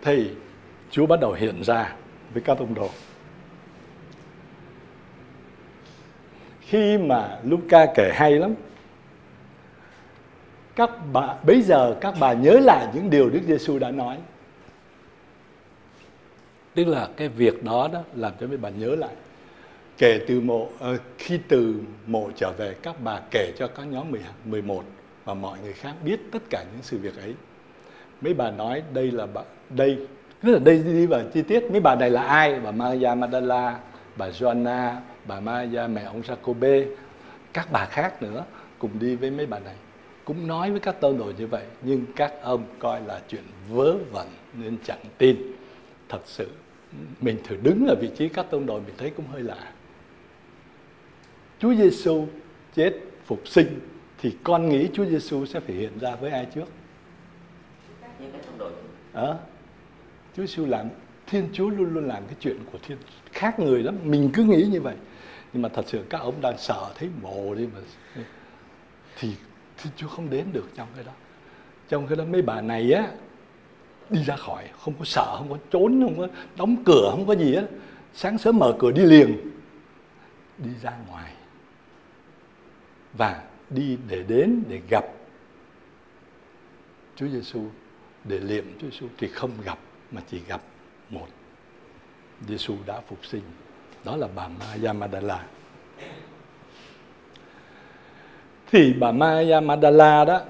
[0.02, 0.32] thì
[0.92, 1.96] Chúa bắt đầu hiện ra
[2.34, 2.90] với các tông đồ.
[6.62, 8.54] Khi mà Luca kể hay lắm,
[10.76, 14.18] các bà bây giờ các bà nhớ lại những điều Đức Giêsu đã nói
[16.78, 19.14] tức là cái việc đó đó làm cho mấy bà nhớ lại.
[19.98, 21.76] Kể từ mộ ờ, khi từ
[22.08, 24.12] mộ trở về, các bà kể cho các nhóm
[24.46, 24.84] 11
[25.26, 27.34] và mọi người khác biết tất cả những sự việc ấy.
[28.22, 29.98] Mấy bà nói đây là bà, đây,
[30.44, 31.72] tức là đây đi vào chi tiết.
[31.72, 32.60] Mấy bà này là ai?
[32.60, 33.80] Bà Maria Madala
[34.18, 34.96] bà Joanna,
[35.28, 36.86] bà Maria mẹ ông Jacobe.
[37.54, 38.44] Các bà khác nữa
[38.80, 39.76] cùng đi với mấy bà này.
[40.26, 43.94] Cũng nói với các tôn đồ như vậy, nhưng các ông coi là chuyện vớ
[44.12, 45.38] vẩn nên chẳng tin.
[46.10, 46.48] Thật sự
[47.22, 49.72] mình thử đứng ở vị trí các tông đồ mình thấy cũng hơi lạ
[51.60, 52.28] Chúa Giêsu
[52.76, 52.94] chết
[53.26, 53.80] phục sinh
[54.18, 56.66] thì con nghĩ Chúa Giêsu sẽ phải hiện ra với ai trước?
[59.14, 59.34] À,
[60.36, 60.90] Chúa Giêsu làm
[61.28, 62.98] Thiên Chúa luôn luôn làm cái chuyện của thiên
[63.32, 64.96] khác người lắm, mình cứ nghĩ như vậy.
[65.54, 67.80] Nhưng mà thật sự các ông đang sợ thấy mồ đi mà
[69.20, 69.32] thì
[69.78, 71.12] Thiên Chúa không đến được trong cái đó.
[71.90, 73.12] Trong cái đó mấy bà này á
[74.10, 76.28] đi ra khỏi, không có sợ, không có trốn, không có
[76.58, 77.68] đóng cửa, không có gì hết.
[78.14, 79.38] Sáng sớm mở cửa đi liền,
[80.58, 81.34] đi ra ngoài.
[83.14, 85.06] Và đi để đến để gặp
[87.16, 87.62] Chúa Giêsu
[88.24, 89.78] để liệm Chúa Giêsu thì không gặp
[90.12, 90.62] mà chỉ gặp
[91.10, 91.28] một.
[92.48, 93.44] Giêsu đã phục sinh,
[94.04, 95.46] đó là bà Maria Magdala.
[98.72, 100.42] Thì bà Maria Magdala đó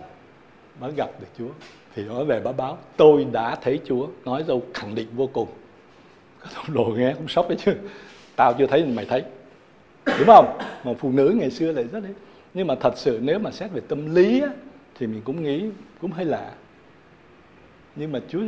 [0.79, 1.49] mới gặp được Chúa
[1.97, 5.47] thì nói về báo báo tôi đã thấy Chúa nói dâu khẳng định vô cùng.
[6.41, 7.73] Các thằng đồ nghe cũng sốc đấy chứ.
[8.35, 9.23] Tao chưa thấy mày thấy.
[10.05, 10.57] Đúng không?
[10.83, 12.13] Mà phụ nữ ngày xưa lại rất đấy.
[12.53, 14.49] Nhưng mà thật sự nếu mà xét về tâm lý á,
[14.95, 15.69] thì mình cũng nghĩ
[16.01, 16.51] cũng hơi lạ.
[17.95, 18.41] Nhưng mà Chúa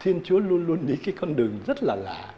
[0.00, 2.34] Thiên Chúa luôn luôn đi cái con đường rất là lạ.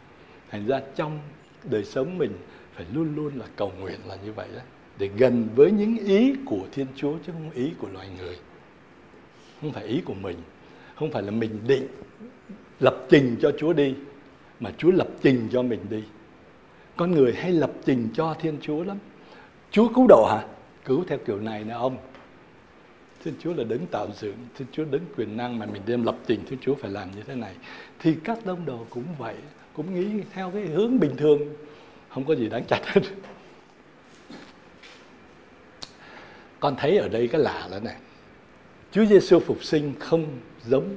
[0.51, 1.19] Thành ra trong
[1.63, 2.31] đời sống mình
[2.73, 4.61] phải luôn luôn là cầu nguyện là như vậy đó
[4.99, 8.37] để gần với những ý của Thiên Chúa chứ không ý của loài người.
[9.61, 10.37] Không phải ý của mình
[10.95, 11.87] không phải là mình định
[12.79, 13.95] lập trình cho Chúa đi,
[14.59, 16.03] mà Chúa lập trình cho mình đi.
[16.95, 18.97] Con người hay lập trình cho Thiên Chúa lắm.
[19.71, 20.47] Chúa cứu độ hả?
[20.85, 21.97] Cứu theo kiểu này nè, ông.
[23.23, 26.15] Thiên Chúa là đấng tạo dựng, Thiên Chúa đấng quyền năng mà mình đem lập
[26.27, 27.55] trình, Thiên Chúa phải làm như thế này.
[27.99, 29.35] Thì các đông đồ cũng vậy,
[29.73, 31.41] cũng nghĩ theo cái hướng bình thường.
[32.09, 33.01] Không có gì đáng trách hết.
[36.59, 37.95] Con thấy ở đây cái lạ là này.
[38.91, 40.25] Chúa Giêsu phục sinh không
[40.67, 40.95] giống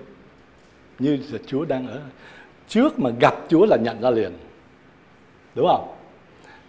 [0.98, 2.00] như là Chúa đang ở.
[2.68, 4.32] Trước mà gặp Chúa là nhận ra liền.
[5.54, 5.94] Đúng không?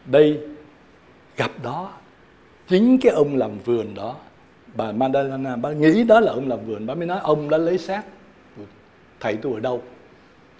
[0.06, 0.40] Đây,
[1.38, 1.94] gặp đó,
[2.68, 4.16] chính cái ông làm vườn đó,
[4.76, 7.78] bà Madalena bà nghĩ đó là ông làm vườn, bà mới nói, ông đã lấy
[7.78, 8.04] xác
[9.20, 9.82] thầy tôi ở đâu?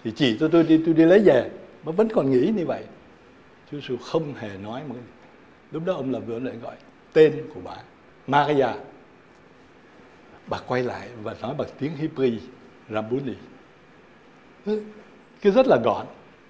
[0.04, 1.50] Thì chỉ tôi tôi đi tôi đi lấy về.
[1.84, 2.82] Bà vẫn còn nghĩ như vậy.
[3.70, 4.94] Chúa Giêsu không hề nói một
[5.72, 6.76] lúc đó ông làm vườn lại gọi
[7.12, 7.76] tên của bà,
[8.26, 8.66] Maria
[10.50, 12.38] bà quay lại và nói bằng tiếng Hebrew
[12.90, 13.34] Rabuni
[15.40, 16.06] cái rất là gọn.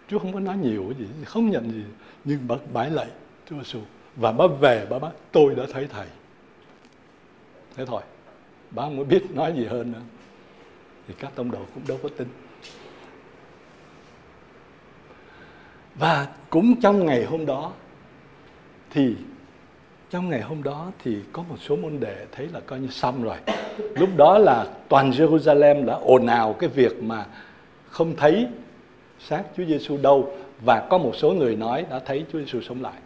[0.09, 1.85] Chúa không có nói nhiều gì, không nhận gì,
[2.25, 3.07] nhưng bà bái lại
[3.47, 3.81] Chúa Giêsu
[4.17, 6.07] và bà về, bà bác tôi đã thấy thầy.
[7.77, 8.03] Thế thôi,
[8.71, 10.01] bà không có biết nói gì hơn nữa.
[11.09, 12.29] Thì các tông đồ cũng đâu có tin.
[15.95, 17.73] Và cũng trong ngày hôm đó
[18.91, 19.17] thì
[20.11, 23.23] trong ngày hôm đó thì có một số môn đệ thấy là coi như xong
[23.23, 23.37] rồi.
[23.79, 27.27] Lúc đó là toàn Jerusalem đã ồn ào cái việc mà
[27.89, 28.47] không thấy
[29.19, 30.33] xác Chúa Giêsu đâu.
[30.65, 33.01] Và có một số người nói đã thấy Chúa Giêsu sống lại.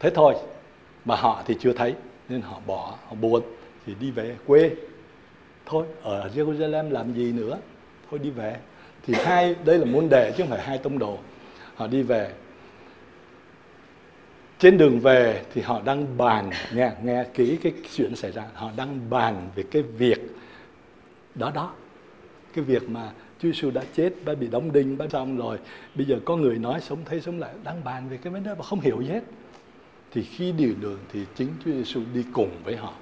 [0.00, 0.34] Thế thôi,
[1.04, 1.94] mà họ thì chưa thấy,
[2.28, 3.42] nên họ bỏ, họ buồn,
[3.86, 4.70] thì đi về quê.
[5.66, 7.58] Thôi, ở Jerusalem làm gì nữa?
[8.10, 8.56] Thôi đi về.
[9.06, 11.18] Thì hai, đây là môn đề chứ không phải hai tông đồ.
[11.74, 12.30] Họ đi về
[14.58, 18.44] trên đường về thì họ đang bàn, nghe nghe kỹ cái chuyện xảy ra.
[18.54, 20.18] Họ đang bàn về cái việc
[21.34, 21.72] đó đó.
[22.52, 25.58] Cái việc mà Chúa Giêsu đã chết đã bị đóng đinh đã xong rồi.
[25.94, 28.54] Bây giờ có người nói sống thấy sống lại, đang bàn về cái vấn đề
[28.54, 29.22] mà không hiểu gì hết.
[30.12, 32.94] Thì khi đi đường thì chính Chúa Giêsu đi cùng với họ.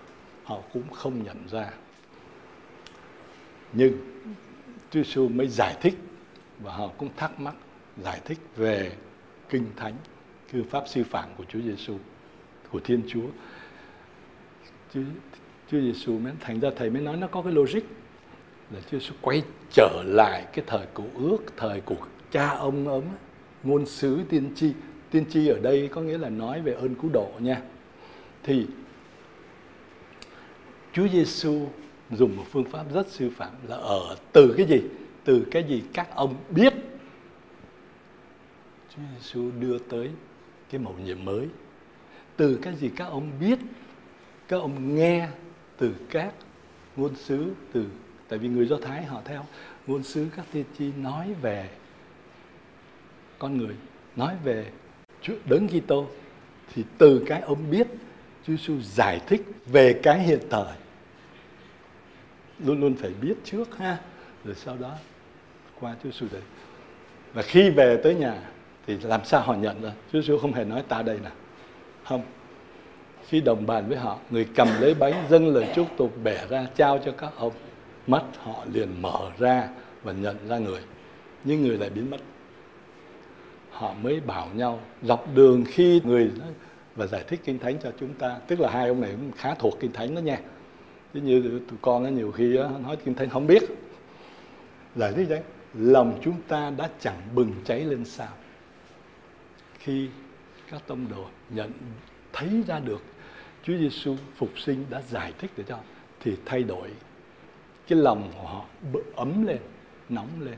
[0.45, 1.71] Họ cũng không nhận ra.
[3.73, 3.93] Nhưng
[4.91, 5.95] Chúa Giêsu mới giải thích
[6.59, 7.55] và họ cũng thắc mắc,
[8.05, 8.93] giải thích về
[9.49, 9.95] kinh thánh
[10.53, 11.99] thư pháp sư phạm của Chúa Giêsu
[12.71, 13.27] của Thiên Chúa.
[14.95, 15.01] Chúa,
[15.71, 17.83] Chúa Giêsu mới thành ra thầy mới nói nó có cái logic
[18.71, 19.43] là Chúa Giêsu quay
[19.73, 21.97] trở lại cái thời cựu ước thời của
[22.31, 23.05] cha ông ông
[23.63, 24.73] ngôn sứ tiên tri.
[25.11, 27.63] Tiên tri ở đây có nghĩa là nói về ơn cứu độ nha.
[28.43, 28.67] Thì
[30.93, 31.69] Chúa Giêsu
[32.11, 34.83] dùng một phương pháp rất sư phạm là ở từ cái gì?
[35.25, 36.75] Từ cái gì các ông biết
[38.97, 40.11] Chúa Giêsu đưa tới
[40.71, 41.49] cái mầu nhiệm mới.
[42.37, 43.59] Từ cái gì các ông biết,
[44.49, 45.29] các ông nghe
[45.79, 46.35] từ các
[46.97, 47.87] ngôn sứ, từ,
[48.29, 49.47] tại vì người do thái họ theo,
[49.87, 51.71] ngôn sứ các tiên tri nói về
[53.39, 53.75] con người,
[54.17, 54.71] nói về
[55.23, 56.07] Chúa đấng Kitô,
[56.75, 57.87] thì từ cái ông biết,
[58.47, 60.77] Chúa Giêsu giải thích về cái hiện tại
[62.59, 63.99] luôn luôn phải biết trước ha,
[64.45, 64.95] rồi sau đó
[65.81, 66.43] qua Chúa Giêsu đấy.
[67.33, 68.51] Và khi về tới nhà
[68.87, 69.93] thì làm sao họ nhận ra?
[70.13, 71.31] Chúa Giêsu không hề nói ta đây nè.
[72.05, 72.23] Không.
[73.29, 76.67] Khi đồng bàn với họ, người cầm lấy bánh, dâng lời chúc tục, bẻ ra,
[76.75, 77.53] trao cho các ông.
[78.07, 79.69] Mắt họ liền mở ra
[80.03, 80.81] và nhận ra người.
[81.45, 82.17] Nhưng người lại biến mất.
[83.71, 86.31] Họ mới bảo nhau, dọc đường khi người
[86.97, 89.55] và giải thích kinh thánh cho chúng ta, tức là hai ông này cũng khá
[89.55, 90.39] thuộc kinh thánh đó nha.
[91.15, 93.63] Chứ như tụi con á, nhiều khi nói kinh thánh không biết.
[94.97, 95.41] Giải thích đấy,
[95.75, 98.29] lòng chúng ta đã chẳng bừng cháy lên sao
[99.87, 100.09] khi
[100.71, 101.73] các tông đồ nhận,
[102.33, 103.03] thấy ra được
[103.63, 105.79] Chúa Giêsu phục sinh đã giải thích để cho,
[106.21, 106.91] thì thay đổi
[107.89, 108.65] cái lòng của họ
[109.17, 109.59] ấm lên,
[110.09, 110.57] nóng lên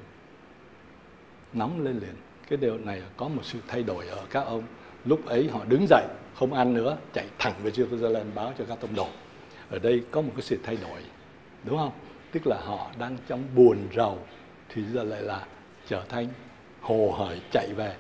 [1.52, 2.14] nóng lên liền.
[2.48, 4.62] Cái điều này có một sự thay đổi ở các ông.
[5.04, 8.80] Lúc ấy họ đứng dậy, không ăn nữa, chạy thẳng về Jerusalem báo cho các
[8.80, 9.08] tông đồ.
[9.70, 11.00] Ở đây có một cái sự thay đổi,
[11.64, 11.92] đúng không?
[12.32, 14.18] Tức là họ đang trong buồn rầu,
[14.68, 15.46] thì giờ lại là
[15.88, 16.28] trở thành
[16.80, 17.96] hồ hởi chạy về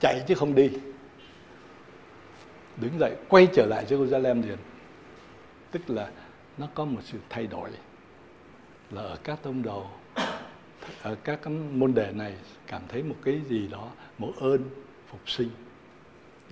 [0.00, 0.70] chạy chứ không đi.
[2.76, 4.58] Đứng dậy quay trở lại Jerusalem liền.
[5.70, 6.10] Tức là
[6.58, 7.70] nó có một sự thay đổi.
[8.90, 9.86] Là ở các tông đồ
[11.02, 12.34] ở các môn đề này
[12.66, 14.64] cảm thấy một cái gì đó một ơn
[15.10, 15.50] phục sinh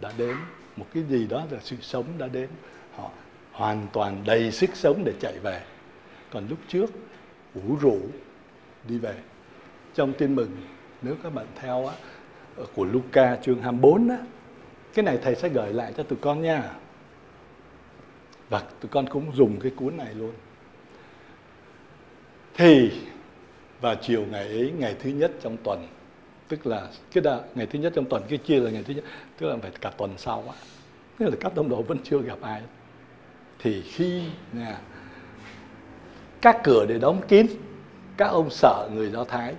[0.01, 0.37] đã đến.
[0.77, 2.49] Một cái gì đó là sự sống đã đến.
[2.93, 3.11] Họ
[3.53, 5.63] hoàn toàn đầy sức sống để chạy về.
[6.31, 6.91] Còn lúc trước
[7.55, 8.01] ủ rũ
[8.89, 9.15] đi về.
[9.95, 10.57] Trong tin mừng
[11.03, 11.95] nếu các bạn theo á,
[12.57, 14.19] Ờ, của Luca chương 24 á,
[14.95, 16.71] cái này thầy sẽ gửi lại cho tụi con nha.
[18.49, 20.33] Và tụi con cũng dùng cái cuốn này luôn.
[22.55, 22.91] Thì
[23.81, 25.87] vào chiều ngày ấy ngày thứ nhất trong tuần
[26.49, 29.05] tức là cái đà, ngày thứ nhất trong tuần cái chia là ngày thứ nhất
[29.39, 30.55] tức là phải cả tuần sau á.
[31.19, 32.63] Tức là các đồng đồ vẫn chưa gặp ai.
[33.59, 34.77] Thì khi nè
[36.41, 37.47] các cửa để đóng kín
[38.17, 39.55] các ông sợ người do thái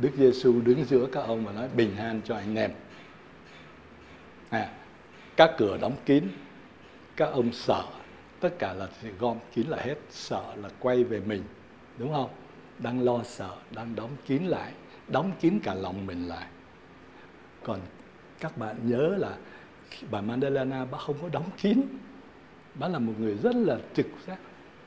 [0.00, 2.70] đức giêsu đứng giữa các ông và nói bình an cho anh em.
[4.50, 4.70] À,
[5.36, 6.24] các cửa đóng kín
[7.16, 7.82] các ông sợ.
[8.40, 8.88] Tất cả là
[9.18, 11.42] gom kín là hết sợ là quay về mình
[11.98, 12.30] đúng không?
[12.78, 14.72] Đang lo sợ đang đóng kín lại
[15.08, 16.46] đóng kín cả lòng mình lại.
[17.64, 17.80] Còn
[18.40, 19.36] các bạn nhớ là
[20.10, 21.80] bà Magdalena bà không có đóng kín.
[22.74, 24.38] Bà là một người rất là trực giác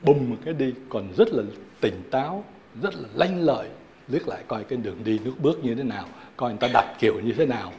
[0.02, 1.42] bùng một cái đi còn rất là
[1.80, 2.44] tỉnh táo
[2.82, 3.68] rất là lanh lợi
[4.12, 6.96] liếc lại coi cái đường đi nước bước như thế nào, coi người ta đặt
[6.98, 7.72] kiểu như thế nào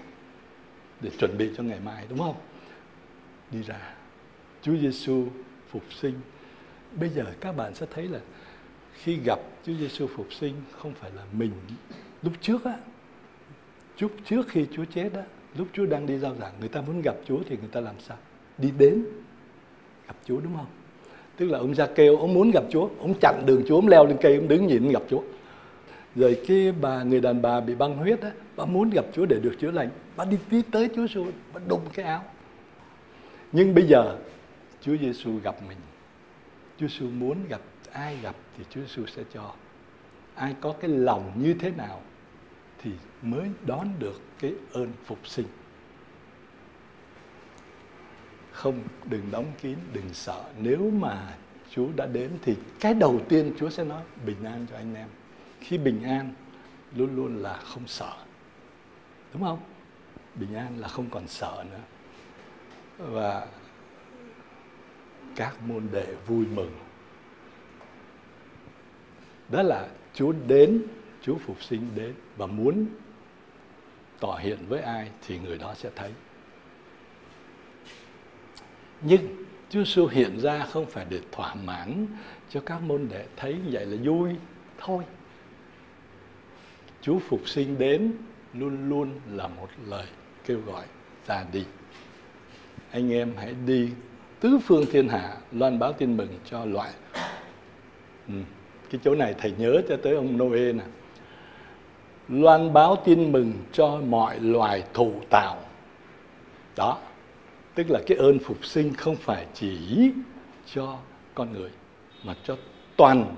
[1.02, 2.36] để chuẩn bị cho ngày mai, đúng không?
[3.52, 3.96] Đi ra.
[4.62, 5.28] Chúa Giêsu
[5.70, 6.14] phục sinh.
[7.00, 8.20] Bây giờ các bạn sẽ thấy là
[8.94, 11.52] khi gặp Chúa Giêsu phục sinh không phải là mình.
[12.22, 12.78] Lúc trước á
[14.00, 15.24] lúc trước khi Chúa chết á,
[15.58, 17.96] lúc Chúa đang đi giao giảng, người ta muốn gặp Chúa thì người ta làm
[18.00, 18.18] sao?
[18.58, 19.06] Đi đến
[20.08, 20.66] gặp Chúa, đúng không?
[21.38, 24.06] Tức là ông ra kêu, ông muốn gặp Chúa, ông chặn đường Chúa, ông leo
[24.06, 25.22] lên cây, ông đứng nhìn gặp Chúa
[26.16, 29.39] rồi cái bà, người đàn bà bị băng huyết á, bà muốn gặp Chúa để
[29.39, 29.89] được chữa lành.
[30.16, 32.24] Bà đi tí tới Chúa Giêsu bà đụng cái áo.
[33.51, 34.18] Nhưng bây giờ,
[34.82, 35.78] Chúa Giêsu gặp mình.
[36.80, 37.61] Chúa Giêsu muốn gặp,
[37.91, 39.53] ai gặp thì Chúa Giêsu sẽ cho.
[40.36, 42.01] Ai có cái lòng như thế nào
[42.82, 42.91] thì
[43.22, 45.45] mới đón được cái ơn phục sinh.
[48.51, 50.43] Không, đừng đóng kín, đừng sợ.
[50.59, 51.36] Nếu mà
[51.70, 55.07] Chúa đã đến thì cái đầu tiên Chúa sẽ nói, bình an cho anh em
[55.64, 56.34] khi bình an,
[56.95, 58.14] luôn luôn là không sợ.
[59.34, 59.59] Đúng không?
[60.36, 61.80] Bình an là không còn sợ nữa.
[62.97, 63.47] Và
[65.36, 66.72] các môn đệ vui mừng.
[69.49, 70.84] Đó là Chúa đến,
[71.22, 72.86] Chúa phục sinh đến và muốn
[74.20, 76.11] tỏ hiện với ai thì người đó sẽ thấy.
[79.01, 82.07] Nhưng Chúa Giêsu hiện ra không phải để thỏa mãn
[82.49, 84.36] cho các môn đệ thấy vậy là vui
[84.78, 85.03] thôi.
[87.04, 88.12] Chúa phục sinh đến
[88.54, 90.06] luôn luôn là một lời
[90.45, 90.86] kêu gọi
[91.28, 91.66] ra đi.
[92.91, 93.89] Anh em hãy đi
[94.39, 96.91] tứ phương thiên hạ loan báo tin mừng cho loại.
[98.28, 98.34] Ừ.
[98.89, 100.84] Cái chỗ này thầy nhớ cho tới ông Noe nè.
[102.30, 105.58] Loan báo tin mừng cho mọi loài thụ tạo.
[106.76, 106.97] Đó,
[107.76, 110.12] tức là cái ơn phục sinh không phải chỉ
[110.74, 110.97] cho
[111.36, 111.72] con người
[112.24, 112.58] mà cho
[112.97, 113.36] toàn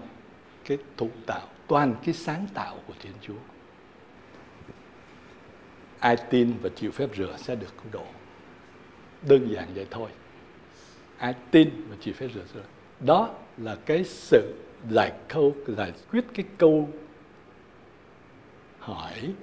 [0.66, 3.55] cái thụ tạo toàn cái sáng tạo của thiên chúa
[6.06, 8.06] ai tin và chịu phép rửa sẽ được cứu độ.
[9.28, 10.10] Đơn giản vậy thôi.
[11.18, 12.60] Ai tin và chịu phép rửa sẽ
[13.00, 14.54] đó là cái sự
[14.90, 16.90] giải câu, giải quyết cái câu
[18.80, 19.34] hỏi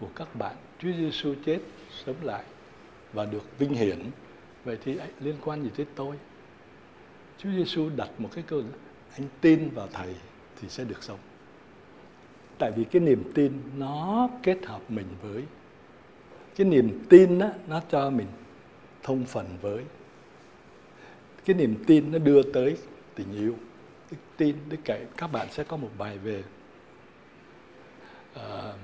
[0.00, 0.56] của các bạn.
[0.78, 1.58] Chúa Giêsu chết,
[2.04, 2.44] sống lại
[3.12, 3.98] và được vinh hiển.
[4.64, 6.16] Vậy thì liên quan gì tới tôi?
[7.38, 8.62] Chúa Giêsu đặt một cái câu
[9.14, 10.14] anh tin vào thầy
[10.60, 11.18] thì sẽ được sống.
[12.58, 15.42] Tại vì cái niềm tin nó kết hợp mình với
[16.56, 18.26] cái niềm tin đó, nó cho mình
[19.02, 19.84] thông phần với.
[21.44, 22.76] Cái niềm tin nó đưa tới
[23.14, 23.56] tình yêu.
[24.10, 26.42] Đức tin đức cậy các bạn sẽ có một bài về
[28.34, 28.74] uh,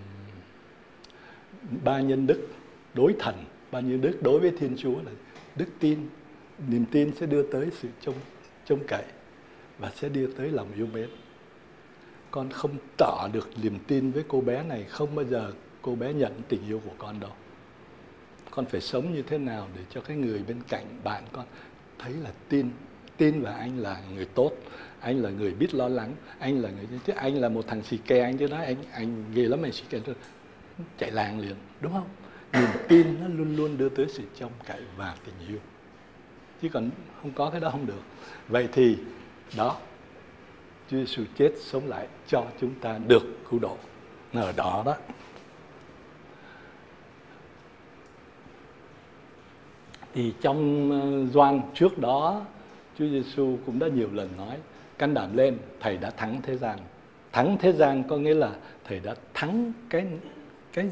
[1.84, 2.48] ba nhân đức
[2.94, 3.44] đối thần.
[3.70, 5.12] Ba nhân đức đối với thiên chúa là
[5.56, 6.08] đức tin.
[6.68, 8.14] Niềm tin sẽ đưa tới sự trông
[8.64, 9.04] trông cậy
[9.78, 11.08] và sẽ đưa tới lòng yêu mến.
[12.30, 15.52] Con không tỏ được niềm tin với cô bé này không bao giờ
[15.82, 17.30] cô bé nhận tình yêu của con đâu
[18.50, 21.44] con phải sống như thế nào để cho cái người bên cạnh bạn con
[21.98, 22.70] thấy là tin
[23.16, 24.52] tin và anh là người tốt,
[25.00, 27.96] anh là người biết lo lắng, anh là người chứ anh là một thằng xì
[27.96, 29.98] ke anh chứ nói, anh anh ghê lắm, anh xì ke
[30.98, 32.08] chạy làng liền, đúng không?
[32.52, 35.58] Niềm tin nó luôn luôn đưa tới sự trông cậy và tình yêu.
[36.62, 36.90] Chứ còn
[37.22, 38.02] không có cái đó không được.
[38.48, 38.96] Vậy thì
[39.56, 39.76] đó,
[40.90, 43.76] Chúa Giêsu chết sống lại cho chúng ta được cứu độ.
[44.32, 44.96] Ở đó đó.
[50.18, 52.46] Thì trong ờ, Doan trước đó,
[52.98, 54.56] Chúa Giêsu cũng đã nhiều lần nói,
[54.98, 56.78] can đảm lên, thầy đã thắng thế gian.
[57.32, 58.52] Thắng thế gian có nghĩa là
[58.84, 60.06] thầy đã thắng cái
[60.72, 60.90] cái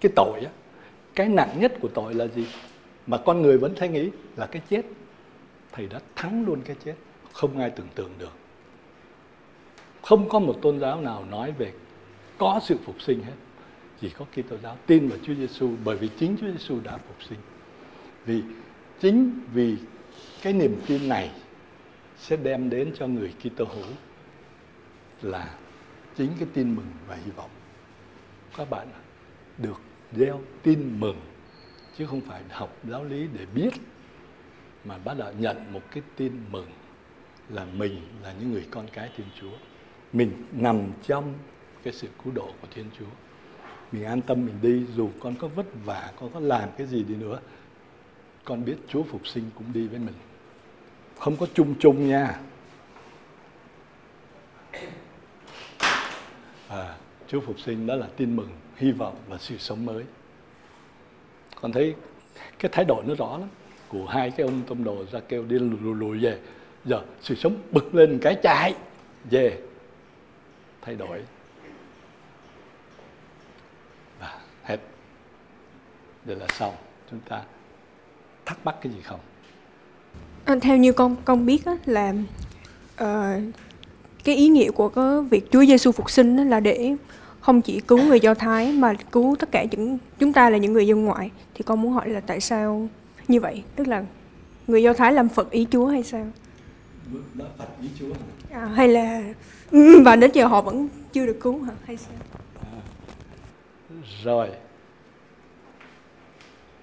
[0.00, 0.50] cái tội á.
[1.14, 2.46] Cái nặng nhất của tội là gì?
[3.06, 4.82] Mà con người vẫn thấy nghĩ là cái chết.
[5.72, 6.94] Thầy đã thắng luôn cái chết.
[7.32, 8.32] Không ai tưởng tượng được.
[10.02, 11.72] Không có một tôn giáo nào nói về
[12.38, 13.36] có sự phục sinh hết.
[14.00, 17.22] Chỉ có Kitô giáo tin vào Chúa Giêsu bởi vì chính Chúa Giêsu đã phục
[17.28, 17.38] sinh
[18.26, 18.42] vì
[19.00, 19.76] chính vì
[20.42, 21.30] cái niềm tin này
[22.18, 23.86] sẽ đem đến cho người Kitô hữu
[25.22, 25.54] là
[26.16, 27.50] chính cái tin mừng và hy vọng
[28.56, 28.88] các bạn
[29.58, 29.80] được
[30.12, 31.20] gieo tin mừng
[31.98, 33.70] chứ không phải học giáo lý để biết
[34.84, 36.66] mà bắt đầu nhận một cái tin mừng
[37.48, 39.52] là mình là những người con cái Thiên Chúa.
[40.12, 41.34] Mình nằm trong
[41.82, 43.06] cái sự cứu độ của Thiên Chúa.
[43.92, 47.04] Mình an tâm mình đi dù con có vất vả, con có làm cái gì
[47.04, 47.40] đi nữa.
[48.44, 50.14] Con biết Chúa phục sinh cũng đi với mình.
[51.18, 52.40] Không có chung chung nha.
[56.68, 56.96] À,
[57.28, 60.04] Chúa phục sinh đó là tin mừng, hy vọng và sự sống mới.
[61.60, 61.94] Con thấy
[62.58, 63.48] cái thái độ nó rõ lắm
[63.88, 66.38] của hai cái ông tông đồ ra kêu đi lùi lùi, về
[66.84, 68.74] giờ sự sống bực lên cái chạy
[69.30, 69.62] về
[70.82, 71.22] thay đổi
[74.20, 74.78] và hết
[76.24, 76.74] đây là xong
[77.10, 77.42] chúng ta
[78.52, 79.20] thắc mắc cái gì không?
[80.44, 82.14] À, theo như con con biết á, là
[83.02, 83.42] uh,
[84.24, 86.96] cái ý nghĩa của cái việc Chúa Giêsu phục sinh là để
[87.40, 90.72] không chỉ cứu người Do Thái mà cứu tất cả những chúng ta là những
[90.72, 91.30] người dân ngoại.
[91.54, 92.88] Thì con muốn hỏi là tại sao
[93.28, 93.62] như vậy?
[93.76, 94.04] Tức là
[94.66, 96.26] người Do Thái làm phật ý Chúa hay sao?
[97.34, 98.14] Đó Phật ý Chúa
[98.50, 99.22] À, hay là
[100.04, 101.72] và đến giờ họ vẫn chưa được cứu hả?
[101.84, 102.14] Hay sao?
[102.60, 102.80] À,
[104.24, 104.48] rồi.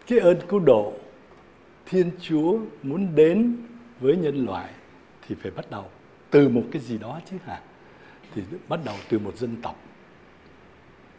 [0.07, 0.93] Cái ơn cứu độ
[1.89, 3.57] Thiên Chúa muốn đến
[3.99, 4.69] với nhân loại
[5.27, 5.85] thì phải bắt đầu
[6.29, 7.61] từ một cái gì đó chứ hả?
[8.35, 9.75] Thì bắt đầu từ một dân tộc.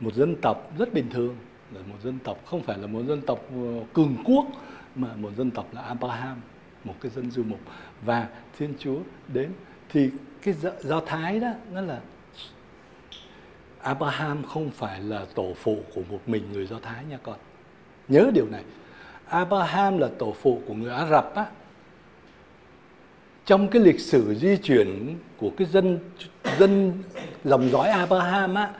[0.01, 1.37] Một dân tộc rất bình thường,
[1.75, 4.47] là một dân tộc, không phải là một dân tộc ờ, cường quốc,
[4.95, 6.41] mà một dân tộc là Abraham,
[6.85, 7.61] một cái dân du mục
[8.03, 8.99] và Thiên Chúa
[9.33, 9.53] đến
[9.89, 10.11] thì
[10.43, 12.01] cái do Thái đó, nó là
[13.81, 17.39] Abraham không phải là tổ phụ của một mình người Do Thái nha con.
[18.09, 18.65] Nhớ điều này.
[19.31, 21.47] Abraham là tổ phụ của người Ả Rập á.
[23.47, 25.99] Trong cái lịch sử di chuyển của cái dân
[26.59, 26.93] dân
[27.45, 28.71] dòng dõi Abraham á,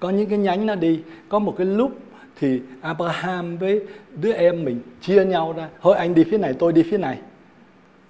[0.00, 1.98] có những cái nhánh nó đi, có một cái lúc
[2.36, 3.86] thì Abraham với
[4.20, 7.18] đứa em mình chia nhau ra, thôi anh đi phía này, tôi đi phía này.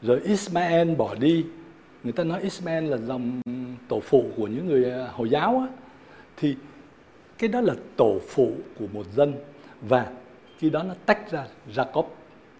[0.03, 1.45] Rồi Ismael bỏ đi.
[2.05, 3.41] Người ta nói Ismael là dòng
[3.89, 5.67] tổ phụ của những người à, hồi giáo á.
[6.37, 6.57] Thì
[7.39, 9.35] cái đó là tổ phụ của một dân.
[9.83, 10.07] Và
[10.59, 12.05] khi đó nó tách ra Jacob.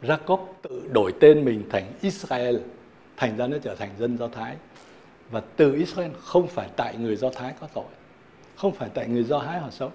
[0.03, 2.57] Jacob tự đổi tên mình thành Israel,
[3.17, 4.57] thành ra nó trở thành dân Do Thái.
[5.31, 7.85] Và từ Israel không phải tại người Do Thái có tội,
[8.57, 9.93] không phải tại người Do Thái họ xấu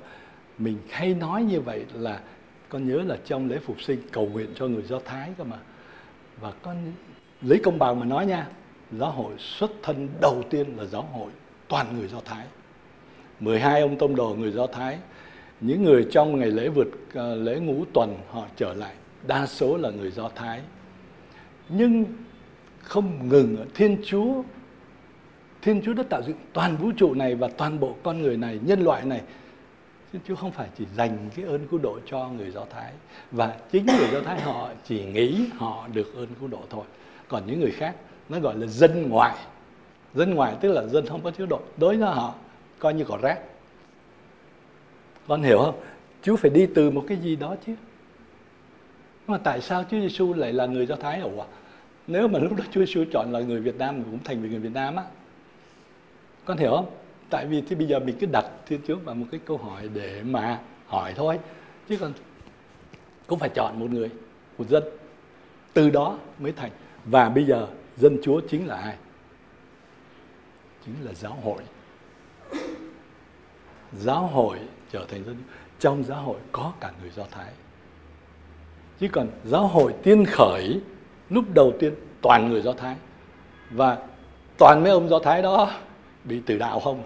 [0.58, 2.20] mình hay nói như vậy là,
[2.70, 5.58] con nhớ là trong lễ phục sinh cầu nguyện cho người Do Thái cơ mà.
[6.42, 6.94] Và con
[7.42, 8.48] lấy công bằng mà nói nha,
[8.92, 11.32] giáo hội xuất thân đầu tiên là giáo hội
[11.68, 12.46] toàn người do thái.
[13.40, 15.00] 12 ông tông đồ người do thái
[15.64, 18.94] những người trong ngày lễ vượt ờ, lễ ngũ tuần họ trở lại,
[19.28, 20.62] đa số là người do thái.
[21.70, 22.06] Nhưng
[22.82, 24.44] không ngừng ở thiên chúa
[25.64, 28.60] thiên chúa đã tạo dựng toàn vũ trụ này và toàn bộ con người này,
[28.66, 29.22] nhân loại này.
[30.14, 32.94] Thiên Chúa không phải chỉ dành cái ơn cứu độ cho người Do Thái.
[33.32, 36.84] Và chính người Do Thái họ chỉ nghĩ họ được ơn cứu độ thôi.
[37.28, 37.96] Còn những người khác,
[38.30, 39.38] nó gọi là dân ngoại.
[40.14, 41.60] Dân ngoại tức là dân không có chế độ.
[41.78, 42.34] Đối với họ,
[42.80, 43.40] coi như cỏ rác.
[45.28, 45.80] Vâng, con hiểu không?
[46.22, 47.76] Chúa phải đi từ một cái gì đó chứ.
[49.28, 51.28] Mà tại sao Chúa Giêsu lại là người Do Thái hả?
[52.08, 54.60] nếu mà lúc đó Chúa Giêsu chọn là người Việt Nam cũng thành vì người
[54.60, 55.04] Việt Nam á.
[56.46, 56.90] Con hiểu không?
[57.30, 59.90] Tại vì thì bây giờ mình cứ đặt thiên chúa vào một cái câu hỏi
[59.94, 61.40] để mà hỏi thôi.
[61.90, 62.14] Chứ còn
[63.28, 64.10] cũng phải chọn một người,
[64.58, 64.84] một dân.
[65.74, 66.72] Từ đó mới thành.
[67.06, 67.68] Và bây giờ
[67.98, 68.96] dân chúa chính là ai?
[70.86, 71.64] Chính là giáo hội.
[73.94, 74.60] Giáo hội
[74.94, 75.36] trở thành dân
[75.80, 77.52] trong giáo hội có cả người do thái.
[79.00, 80.80] Chứ còn giáo hội tiên khởi
[81.30, 82.96] lúc đầu tiên toàn người do thái.
[83.72, 83.98] Và
[84.58, 85.72] toàn mấy ông do thái đó
[86.24, 87.04] bị tử đạo không?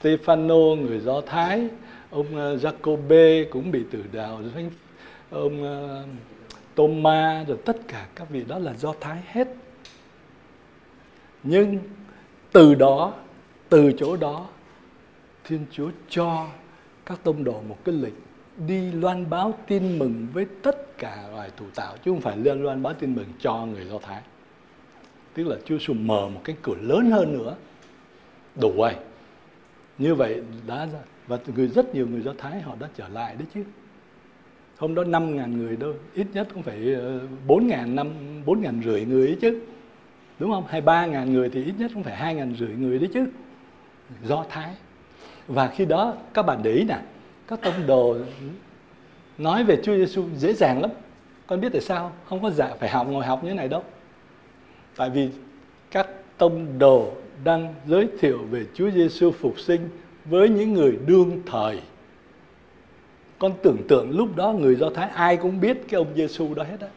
[0.00, 1.68] Stefano người do thái
[2.10, 4.40] ông ờ, Jacobe cũng bị tử đạo
[5.30, 6.04] ông ờ,
[6.76, 9.48] Thomas Toma rồi tất cả các vị đó là do Thái hết.
[11.42, 11.78] Nhưng
[12.52, 13.12] từ đó,
[13.68, 14.46] từ chỗ đó,
[15.44, 16.46] Thiên Chúa cho
[17.08, 18.14] các tông đồ một cái lịch
[18.66, 22.62] đi loan báo tin mừng với tất cả loài thủ tạo chứ không phải lên
[22.62, 24.22] loan báo tin mừng cho người Do Thái.
[25.34, 27.56] Tức là Chúa Giêsu mở một cái cửa lớn hơn nữa.
[28.60, 28.96] Đủ rồi.
[29.98, 30.86] Như vậy đã
[31.26, 33.64] và người rất nhiều người Do Thái họ đã trở lại đấy chứ
[34.78, 38.08] hôm đó năm ngàn người đâu ít nhất cũng phải ờ, bốn ngàn năm
[38.46, 39.60] bốn ngàn rưỡi người ấy chứ
[40.38, 42.98] đúng không hay ba ngàn người thì ít nhất cũng phải hai ngàn rưỡi người
[42.98, 43.26] đấy chứ
[44.24, 44.74] do thái
[45.48, 46.98] và khi đó, các bạn để ý nè
[47.48, 48.16] các tông đồ,
[49.38, 50.90] nói về Chúa Giêsu dễ dàng lắm.
[51.46, 52.42] Con biết tại sao không?
[52.42, 53.82] Có dạ phải học, ngồi học như thế này đâu.
[54.96, 55.28] Tại vì
[55.90, 57.12] các tông đồ
[57.44, 59.88] đang giới thiệu về Chúa Giêsu phục sinh
[60.24, 61.80] với những người đương thời.
[63.38, 66.62] Con tưởng tượng lúc đó người do thái ai cũng biết cái ông Giêsu đó
[66.62, 66.88] hết á.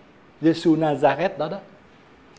[0.41, 1.59] Giêsu Nazareth đó đó.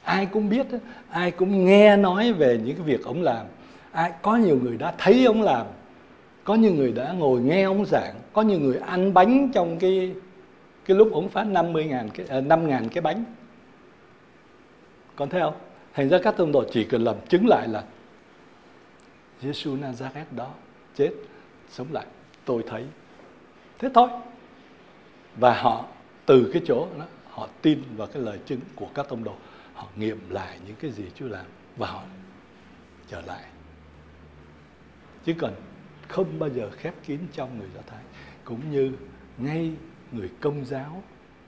[0.03, 0.67] Ai cũng biết
[1.11, 3.47] ai cũng nghe nói về những cái việc ông làm.
[3.93, 5.67] Ai, có nhiều người đã thấy ông làm
[6.45, 10.15] có những người đã ngồi nghe ông giảng có những người ăn bánh trong cái
[10.85, 13.25] cái lúc ông phát 50 ngàn cái à, 5 ngàn cái bánh.
[15.17, 15.55] Còn thấy không
[15.95, 17.85] thành ra các tông đồ chỉ cần làm chứng lại là
[19.43, 20.51] Giêsu Nazareth đó
[20.95, 21.11] chết
[21.69, 22.07] sống lại
[22.45, 22.85] tôi thấy.
[23.79, 24.09] Thế thôi.
[25.37, 25.87] Và họ
[26.27, 29.35] từ cái chỗ đó họ tin vào cái lời chứng của các tông đồ.
[29.75, 32.03] Họ nghiệm lại những cái gì Chúa làm và họ
[33.09, 33.45] trở lại.
[35.25, 35.53] Chứ còn
[36.13, 38.03] không bao giờ khép kín trong người Do Thái.
[38.45, 38.93] Cũng như
[39.39, 39.73] ngay
[40.13, 41.03] người công giáo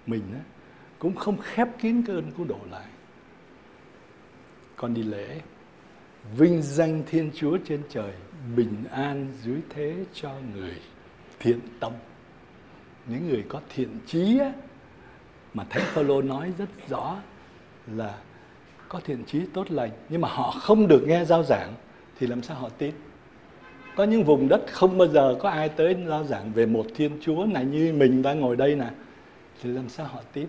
[0.07, 0.41] mình á,
[0.99, 2.87] cũng không khép kín cái ơn cứu độ lại.
[4.77, 5.41] Con đi lễ
[6.37, 8.13] vinh danh Thiên Chúa trên trời
[8.57, 10.75] bình an dưới thế cho người
[11.41, 11.93] thiện tâm.
[13.07, 14.53] Những người có thiện trí á,
[15.55, 17.17] mà thánh Phaolô nói rất rõ
[17.87, 18.19] là
[18.89, 21.75] có thiện trí tốt lành nhưng mà họ không được nghe giao giảng
[22.19, 22.95] thì làm sao họ tin?
[23.97, 27.11] Có những vùng đất không bao giờ có ai tới giao giảng về một thiên
[27.21, 28.91] chúa này như mình đang ngồi đây nè.
[29.63, 30.47] Thì làm sao họ tin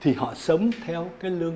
[0.00, 1.54] thì họ sống theo cái lương,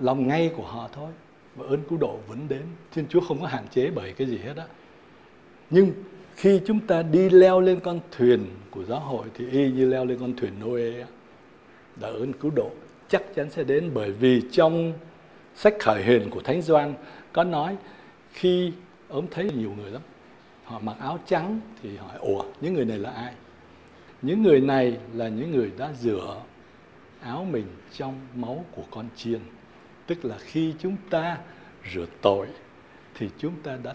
[0.00, 1.10] lòng ngay của họ thôi.
[1.56, 2.62] Và ơn cứu độ vẫn đến.
[2.92, 4.64] Thiên chúa không có hạn chế bởi cái gì hết á.
[5.70, 5.92] Nhưng
[6.36, 10.04] khi chúng ta đi leo lên con thuyền của giáo hội, thì y như leo
[10.04, 11.06] lên con thuyền Noe
[12.00, 12.70] đã ơn cứu độ
[13.08, 13.90] chắc chắn sẽ đến.
[13.94, 14.92] Bởi vì trong
[15.56, 16.94] sách khởi huyền của Thánh Doan
[17.32, 17.76] có nói,
[18.32, 18.72] khi
[19.08, 20.02] ốm thấy nhiều người lắm.
[20.64, 23.34] Họ mặc áo trắng thì hỏi ủa những người này là ai?
[24.22, 26.42] Những người này là những người đã rửa
[27.20, 29.40] áo mình trong máu của con chiên.
[30.06, 31.38] Tức là khi chúng ta
[31.94, 32.46] rửa tội
[33.14, 33.94] thì chúng ta đã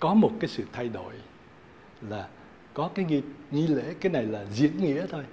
[0.00, 1.14] có một cái sự thay đổi
[2.08, 2.28] là
[2.74, 3.94] có cái nghi, nghi lễ.
[4.00, 5.24] Cái này là diễn nghĩa thôi.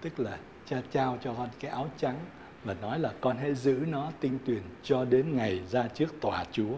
[0.00, 2.16] Tức là cha trao cho con cái áo trắng
[2.64, 6.44] và nói là con hãy giữ nó tinh tuyền cho đến ngày ra trước tòa
[6.52, 6.76] Chúa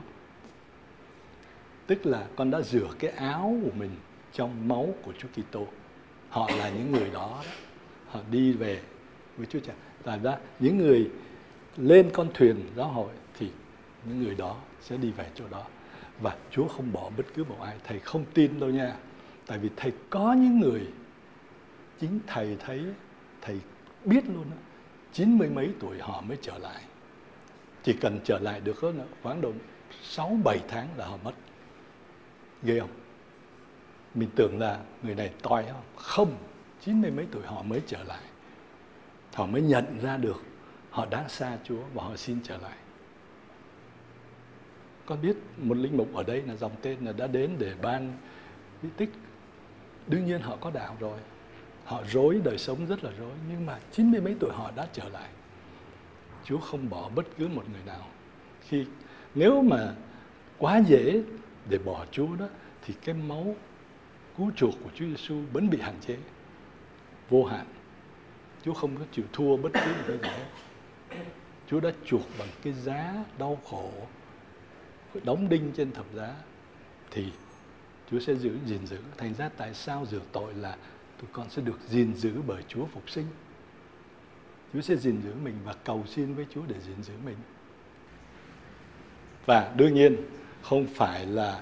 [1.88, 3.90] tức là con đã rửa cái áo của mình
[4.32, 5.66] trong máu của Chúa Kitô.
[6.28, 7.42] Họ là những người đó,
[8.08, 8.80] họ đi về
[9.36, 9.72] với Chúa Cha.
[10.02, 11.10] Tại ra những người
[11.76, 13.50] lên con thuyền giáo hội thì
[14.04, 15.64] những người đó sẽ đi về chỗ đó.
[16.20, 17.76] Và Chúa không bỏ bất cứ một ai.
[17.84, 18.96] Thầy không tin đâu nha.
[19.46, 20.86] Tại vì thầy có những người
[22.00, 22.84] chính thầy thấy
[23.42, 23.60] thầy
[24.04, 24.56] biết luôn đó
[25.12, 26.82] chín mươi mấy tuổi họ mới trở lại.
[27.82, 28.76] Chỉ cần trở lại được
[29.22, 29.52] khoảng độ
[30.02, 31.32] sáu bảy tháng là họ mất
[32.62, 32.90] ghê không?
[34.14, 36.36] Mình tưởng là người này toi không không,
[36.80, 38.22] chín mươi mấy tuổi họ mới trở lại.
[39.34, 40.42] Họ mới nhận ra được
[40.90, 42.76] họ đã xa Chúa và họ xin trở lại.
[45.06, 48.12] Con biết một linh mục ở đây là dòng tên là đã đến để ban
[48.82, 49.10] bí tích.
[50.06, 51.18] Đương nhiên họ có đạo rồi.
[51.84, 53.32] Họ rối, đời sống rất là rối.
[53.50, 55.28] Nhưng mà chín mươi mấy tuổi họ đã trở lại.
[56.44, 58.06] Chúa không bỏ bất cứ một người nào.
[58.60, 58.86] Khi,
[59.34, 59.94] nếu mà
[60.58, 61.22] quá dễ
[61.68, 62.46] để bỏ Chúa đó,
[62.82, 63.56] thì cái máu
[64.36, 66.16] cứu chuộc của Chúa Giêsu vẫn bị hạn chế,
[67.28, 67.66] vô hạn.
[68.64, 70.46] Chúa không có chịu thua bất cứ một cái gì hết.
[71.66, 73.90] Chúa đã chuộc bằng cái giá đau khổ
[75.24, 76.34] đóng đinh trên thập giá,
[77.10, 77.32] thì
[78.10, 78.98] Chúa sẽ giữ, gìn giữ.
[79.16, 80.76] Thành ra tại sao rửa tội là
[81.20, 83.26] tụi con sẽ được gìn giữ bởi Chúa phục sinh.
[84.72, 87.36] Chúa sẽ gìn giữ mình và cầu xin với Chúa để gìn giữ mình.
[89.46, 90.16] Và đương nhiên
[90.68, 91.60] không phải là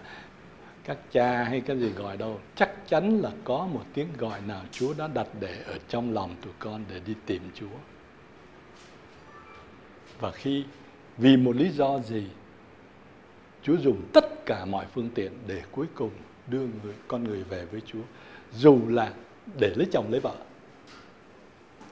[0.84, 2.40] các cha hay cái gì gọi đâu.
[2.54, 6.34] Chắc chắn là có một tiếng gọi nào Chúa đã đặt để ở trong lòng
[6.42, 7.76] tụi con để đi tìm Chúa.
[10.20, 10.64] Và khi,
[11.18, 12.26] vì một lý do gì,
[13.62, 16.10] Chúa dùng tất cả mọi phương tiện để cuối cùng
[16.46, 18.02] đưa người, con người về với Chúa.
[18.52, 19.12] Dù là
[19.58, 20.34] để lấy chồng, lấy vợ.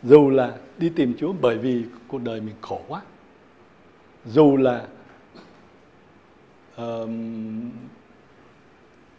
[0.03, 3.03] Dù là đi tìm Chúa bởi vì cuộc đời mình khổ quá.
[4.27, 4.87] Dù là
[6.77, 7.71] um,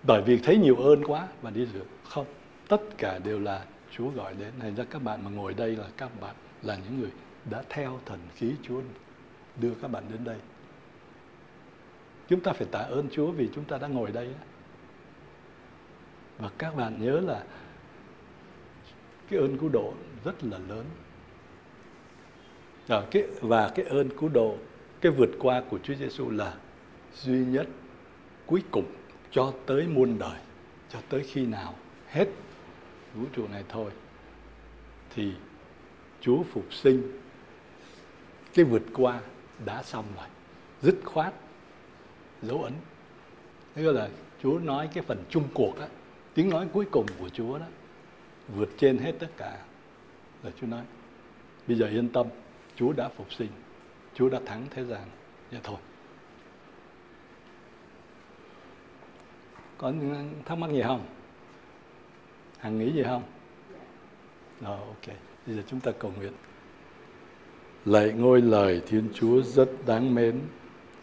[0.03, 1.85] bởi vì thấy nhiều ơn quá và đi rửa.
[2.03, 2.25] Không
[2.67, 4.53] tất cả đều là Chúa gọi đến.
[4.59, 7.11] Thành ra các bạn mà ngồi đây là các bạn là những người
[7.49, 8.81] đã theo thần khí Chúa
[9.61, 10.37] đưa các bạn đến đây.
[12.27, 14.29] Chúng ta phải tạ ơn Chúa vì chúng ta đã ngồi đây
[16.37, 17.43] và các bạn nhớ là
[19.29, 20.85] cái ơn cứu độ rất là lớn.
[22.87, 24.57] Và cái và cái ơn cứu độ
[25.01, 26.53] cái vượt qua của Chúa Giêsu là
[27.21, 27.67] duy nhất
[28.45, 28.85] cuối cùng
[29.31, 30.39] cho tới muôn đời,
[30.89, 31.75] cho tới khi nào
[32.07, 32.27] hết
[33.15, 33.91] vũ trụ này thôi,
[35.15, 35.31] thì
[36.21, 37.19] Chúa phục sinh,
[38.53, 39.21] cái vượt qua
[39.65, 40.27] đã xong rồi,
[40.81, 41.33] dứt khoát,
[42.41, 42.73] dấu ấn.
[43.75, 44.09] Thế là
[44.43, 45.87] Chúa nói cái phần chung cuộc á,
[46.33, 47.65] tiếng nói cuối cùng của Chúa đó,
[48.55, 49.57] vượt trên hết tất cả,
[50.43, 50.83] là Chúa nói.
[51.67, 52.27] Bây giờ yên tâm,
[52.75, 53.49] Chúa đã phục sinh,
[54.13, 55.01] Chúa đã thắng thế gian.
[55.51, 55.77] Vậy thôi.
[59.77, 59.93] Có
[60.45, 61.01] thắc mắc gì không?
[62.59, 63.23] Hằng nghĩ gì không?
[63.71, 64.67] Dạ.
[64.67, 65.15] Rồi, ok.
[65.47, 66.33] Bây giờ chúng ta cầu nguyện.
[67.85, 70.39] Lạy ngôi lời thiên chúa rất đáng mến.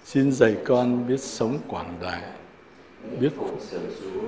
[0.05, 2.23] Xin dạy con biết sống quảng đại,
[3.20, 4.20] biết phục sự chúa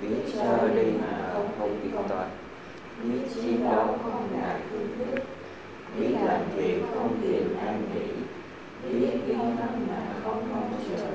[0.00, 2.30] biết cho đi mà không không biết toán
[3.02, 5.24] biết chi đó không ngại thương thích
[5.98, 8.08] biết làm việc không tiền an nghỉ
[8.92, 11.06] biết yên tâm mà không mong chờ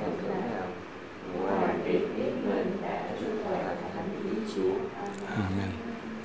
[0.00, 0.66] thật là
[1.38, 3.12] ngoài việc biết mình đã